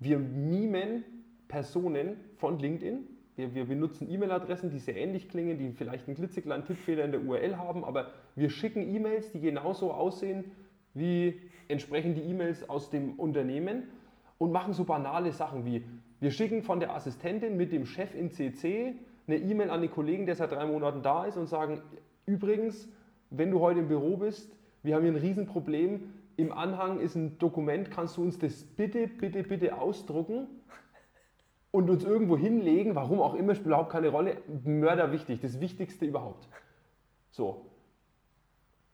[0.00, 1.04] wir mimen
[1.46, 3.06] Personen von LinkedIn.
[3.36, 7.22] Wir, wir benutzen E-Mail-Adressen, die sehr ähnlich klingen, die vielleicht einen klitzekleinen Tippfehler in der
[7.22, 10.44] URL haben, aber wir schicken E-Mails, die genauso aussehen
[10.94, 13.84] wie entsprechend die E-Mails aus dem Unternehmen
[14.38, 15.84] und machen so banale Sachen wie,
[16.20, 18.94] wir schicken von der Assistentin mit dem Chef in CC
[19.26, 21.80] eine E-Mail an den Kollegen, der seit drei Monaten da ist und sagen,
[22.26, 22.88] übrigens,
[23.30, 27.38] wenn du heute im Büro bist, wir haben hier ein Riesenproblem, im Anhang ist ein
[27.38, 30.46] Dokument, kannst du uns das bitte, bitte, bitte ausdrucken
[31.70, 36.04] und uns irgendwo hinlegen, warum auch immer, spielt überhaupt keine Rolle, Mörder wichtig, das Wichtigste
[36.04, 36.48] überhaupt.
[37.30, 37.66] So.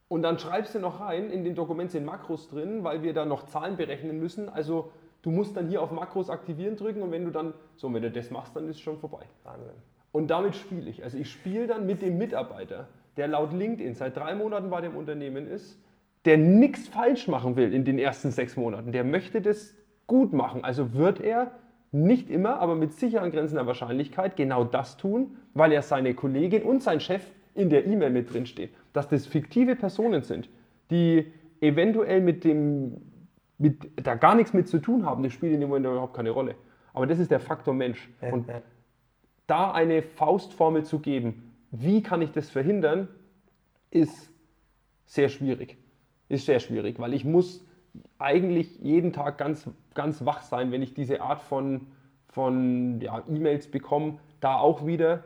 [0.09, 3.25] Und dann schreibst du noch rein, in dem Dokument sind Makros drin, weil wir da
[3.25, 4.91] noch Zahlen berechnen müssen, also
[5.23, 8.11] du musst dann hier auf Makros aktivieren drücken und wenn du dann, so wenn du
[8.11, 9.25] das machst, dann ist es schon vorbei.
[9.45, 9.75] Wahnsinn.
[10.13, 11.05] Und damit spiele ich.
[11.05, 14.97] Also ich spiele dann mit dem Mitarbeiter, der laut LinkedIn seit drei Monaten bei dem
[14.97, 15.79] Unternehmen ist,
[16.25, 19.75] der nichts falsch machen will in den ersten sechs Monaten, der möchte das
[20.07, 20.65] gut machen.
[20.65, 21.53] Also wird er
[21.93, 26.63] nicht immer, aber mit sicheren Grenzen der Wahrscheinlichkeit genau das tun, weil er seine Kollegin
[26.63, 27.23] und sein Chef
[27.59, 28.71] in der E-Mail mit drin steht.
[28.93, 30.49] Dass das fiktive Personen sind,
[30.91, 33.01] die eventuell mit dem,
[33.59, 36.31] mit, da gar nichts mit zu tun haben, das spielt in dem Moment überhaupt keine
[36.31, 36.55] Rolle.
[36.95, 38.09] Aber das ist der Faktor Mensch.
[38.33, 38.47] Und
[39.47, 43.09] da eine Faustformel zu geben, wie kann ich das verhindern,
[43.91, 44.31] ist
[45.07, 45.77] sehr schwierig
[46.29, 47.65] ist sehr schwierig, weil ich muss
[48.19, 51.87] eigentlich jeden Tag ganz, ganz wach sein, wenn ich diese Art von,
[52.29, 54.19] von ja, E-Mails bekomme.
[54.41, 55.25] Da auch wieder,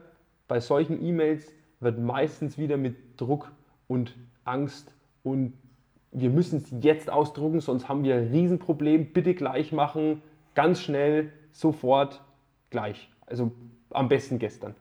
[0.48, 1.52] bei solchen E-Mails
[1.82, 3.52] wird meistens wieder mit Druck
[3.88, 5.54] und Angst und
[6.12, 10.22] wir müssen es jetzt ausdrucken, sonst haben wir ein Riesenproblem, bitte gleich machen,
[10.54, 12.22] ganz schnell, sofort,
[12.70, 13.10] gleich.
[13.26, 13.52] Also
[13.90, 14.74] am besten gestern.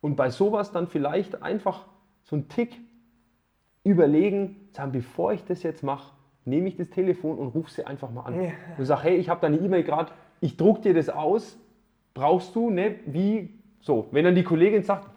[0.00, 1.86] Und bei sowas dann vielleicht einfach
[2.24, 2.76] so einen Tick
[3.84, 6.12] überlegen, sagen, bevor ich das jetzt mache,
[6.44, 8.42] nehme ich das Telefon und rufe sie einfach mal an.
[8.42, 8.50] Ja.
[8.76, 11.56] Und sage, hey, ich habe deine E-Mail gerade, ich druck dir das aus,
[12.14, 13.50] brauchst du, ne, wie,
[13.80, 14.08] so.
[14.10, 15.08] Wenn dann die Kollegin sagt,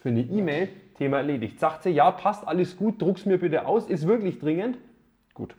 [0.00, 1.60] für eine E-Mail, Thema erledigt.
[1.60, 4.78] Sagt sie, ja, passt, alles gut, druck's mir bitte aus, ist wirklich dringend,
[5.34, 5.54] gut.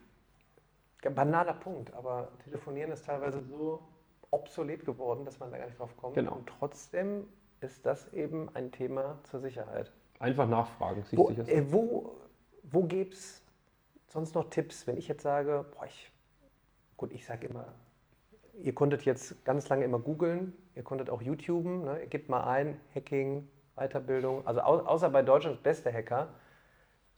[1.02, 3.80] Banaler Punkt, aber telefonieren ist teilweise so
[4.30, 6.16] obsolet geworden, dass man da gar nicht drauf kommt.
[6.16, 6.36] Genau.
[6.36, 7.28] Und trotzdem
[7.60, 9.92] ist das eben ein Thema zur Sicherheit.
[10.20, 11.56] Einfach nachfragen, sich wo, sicher sein.
[11.56, 12.16] Äh, wo,
[12.64, 13.44] wo gäbe es
[14.08, 16.12] sonst noch Tipps, wenn ich jetzt sage, boah, ich,
[16.98, 17.74] gut, ich sage immer,
[18.62, 22.02] ihr konntet jetzt ganz lange immer googeln, ihr konntet auch YouTuben, ne?
[22.02, 26.30] ihr gebt mal ein, Hacking, Weiterbildung, also au außer bei Deutschlands beste Hacker,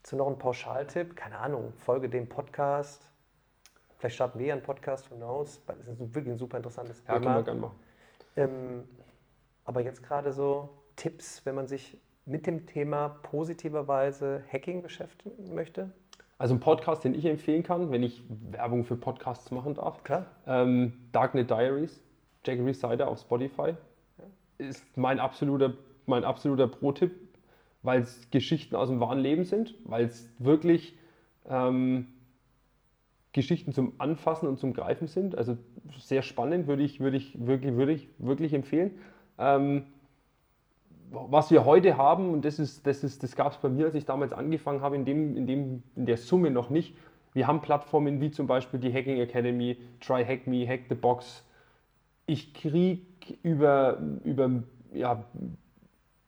[0.02, 3.10] zu noch ein Pauschaltipp, keine Ahnung, folge dem Podcast,
[3.98, 7.16] vielleicht starten wir einen Podcast, who knows, das ist wirklich ein super interessantes ja, Thema.
[7.18, 7.78] Ja, können wir gerne machen.
[8.36, 8.88] Ähm,
[9.64, 15.90] aber jetzt gerade so Tipps, wenn man sich mit dem Thema positiverweise Hacking beschäftigen möchte?
[16.38, 20.02] Also ein Podcast, den ich empfehlen kann, wenn ich Werbung für Podcasts machen darf.
[20.04, 20.26] Klar.
[20.46, 22.02] Ähm, Darknet Diaries,
[22.44, 23.74] Jack Resider auf Spotify,
[24.18, 24.24] ja.
[24.58, 25.74] ist mein absoluter,
[26.06, 27.12] mein absoluter Pro-Tipp,
[27.82, 30.96] weil es Geschichten aus dem wahren Leben sind, weil es wirklich
[31.48, 32.06] ähm,
[33.32, 35.36] Geschichten zum Anfassen und zum Greifen sind.
[35.36, 35.56] Also
[35.98, 38.92] sehr spannend, würde ich, würde ich, wirklich, würde ich wirklich empfehlen.
[39.38, 39.84] Ähm,
[41.10, 43.94] was wir heute haben, und das, ist, das, ist, das gab es bei mir, als
[43.94, 46.96] ich damals angefangen habe, in, dem, in, dem, in der Summe noch nicht.
[47.34, 51.44] Wir haben Plattformen wie zum Beispiel die Hacking Academy, Try Hack Me, Hack the Box.
[52.26, 53.02] Ich kriege
[53.42, 55.24] über, über ja,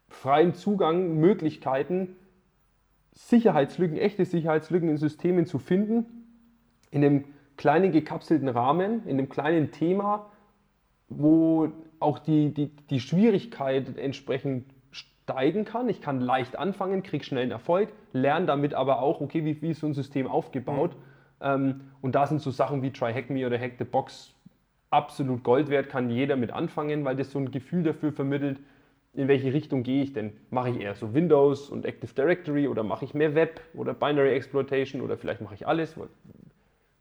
[0.09, 2.16] freien Zugang Möglichkeiten,
[3.12, 6.07] Sicherheitslücken, echte Sicherheitslücken in Systemen zu finden,
[6.90, 7.24] in einem
[7.57, 10.30] kleinen gekapselten Rahmen, in einem kleinen Thema,
[11.09, 15.88] wo auch die, die, die Schwierigkeit entsprechend steigen kann.
[15.88, 19.70] Ich kann leicht anfangen, kriege schnell einen Erfolg, lerne damit aber auch, okay, wie, wie
[19.70, 20.94] ist so ein System aufgebaut.
[20.94, 21.00] Mhm.
[21.40, 24.34] Ähm, und da sind so Sachen wie Try Hack Me oder Hack the Box
[24.90, 28.61] absolut Gold wert, kann jeder mit anfangen, weil das so ein Gefühl dafür vermittelt,
[29.16, 30.32] in welche Richtung gehe ich denn?
[30.50, 34.34] Mache ich eher so Windows und Active Directory oder mache ich mehr Web oder Binary
[34.34, 35.96] Exploitation oder vielleicht mache ich alles?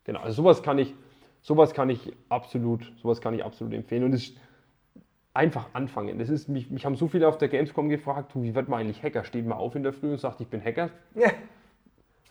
[0.06, 0.94] Genau, also sowas kann ich,
[1.42, 4.04] sowas kann ich absolut, sowas kann ich absolut empfehlen.
[4.04, 4.34] Und es
[5.34, 6.18] einfach anfangen.
[6.18, 9.04] Das ist, mich, mich haben so viele auf der Gamescom gefragt, wie wird man eigentlich
[9.04, 9.26] Hacker?
[9.26, 10.90] Steht man auf in der Früh und sagt, ich bin Hacker?
[11.14, 11.30] Ja.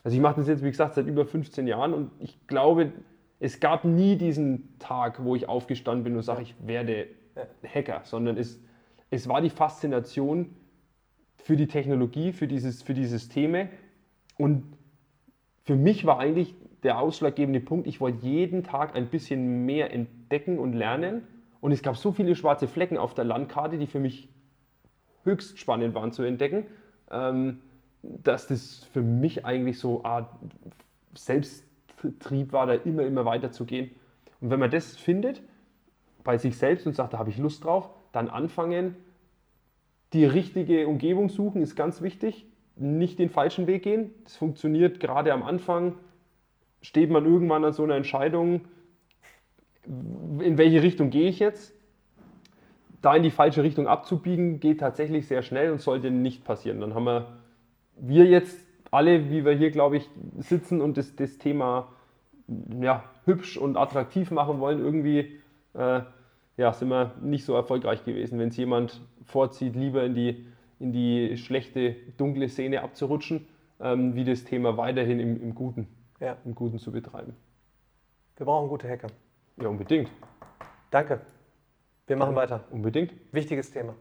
[0.02, 2.92] Also ich mache das jetzt, wie gesagt, seit über 15 Jahren und ich glaube,
[3.40, 7.08] es gab nie diesen Tag, wo ich aufgestanden bin und sage, ich werde
[7.62, 8.60] Hacker, sondern es,
[9.10, 10.54] es war die Faszination
[11.36, 13.68] für die Technologie, für, dieses, für die Systeme
[14.38, 14.64] und
[15.64, 20.58] für mich war eigentlich der ausschlaggebende Punkt, ich wollte jeden Tag ein bisschen mehr entdecken
[20.58, 21.26] und lernen
[21.60, 24.28] und es gab so viele schwarze Flecken auf der Landkarte, die für mich
[25.24, 26.66] höchst spannend waren zu entdecken,
[27.10, 27.60] ähm,
[28.02, 30.36] dass das für mich eigentlich so eine Art
[31.14, 33.90] Selbsttrieb war, da immer, immer weiter zu gehen.
[34.42, 35.42] Und wenn man das findet
[36.22, 38.94] bei sich selbst und sagt, da habe ich Lust drauf, dann anfangen,
[40.12, 42.46] die richtige Umgebung suchen, ist ganz wichtig.
[42.76, 44.10] Nicht den falschen Weg gehen.
[44.24, 45.94] Das funktioniert gerade am Anfang.
[46.80, 48.62] Steht man irgendwann an so einer Entscheidung,
[49.84, 51.74] in welche Richtung gehe ich jetzt?
[53.02, 56.80] Da in die falsche Richtung abzubiegen, geht tatsächlich sehr schnell und sollte nicht passieren.
[56.80, 57.26] Dann haben wir,
[57.96, 58.58] wir jetzt
[58.90, 60.08] alle, wie wir hier, glaube ich,
[60.38, 61.88] sitzen und das, das Thema
[62.80, 65.40] ja, hübsch und attraktiv machen wollen, irgendwie
[65.74, 66.00] äh,
[66.56, 70.46] ja, sind wir nicht so erfolgreich gewesen, wenn es jemand vorzieht, lieber in die,
[70.78, 73.46] in die schlechte, dunkle Szene abzurutschen,
[73.80, 75.88] ähm, wie das Thema weiterhin im, im, Guten,
[76.20, 76.36] ja.
[76.44, 77.34] im Guten zu betreiben.
[78.36, 79.08] Wir brauchen gute Hacker.
[79.60, 80.10] Ja, unbedingt.
[80.90, 81.20] Danke.
[82.06, 82.64] Wir machen weiter.
[82.70, 83.12] Unbedingt.
[83.32, 83.94] Wichtiges Thema.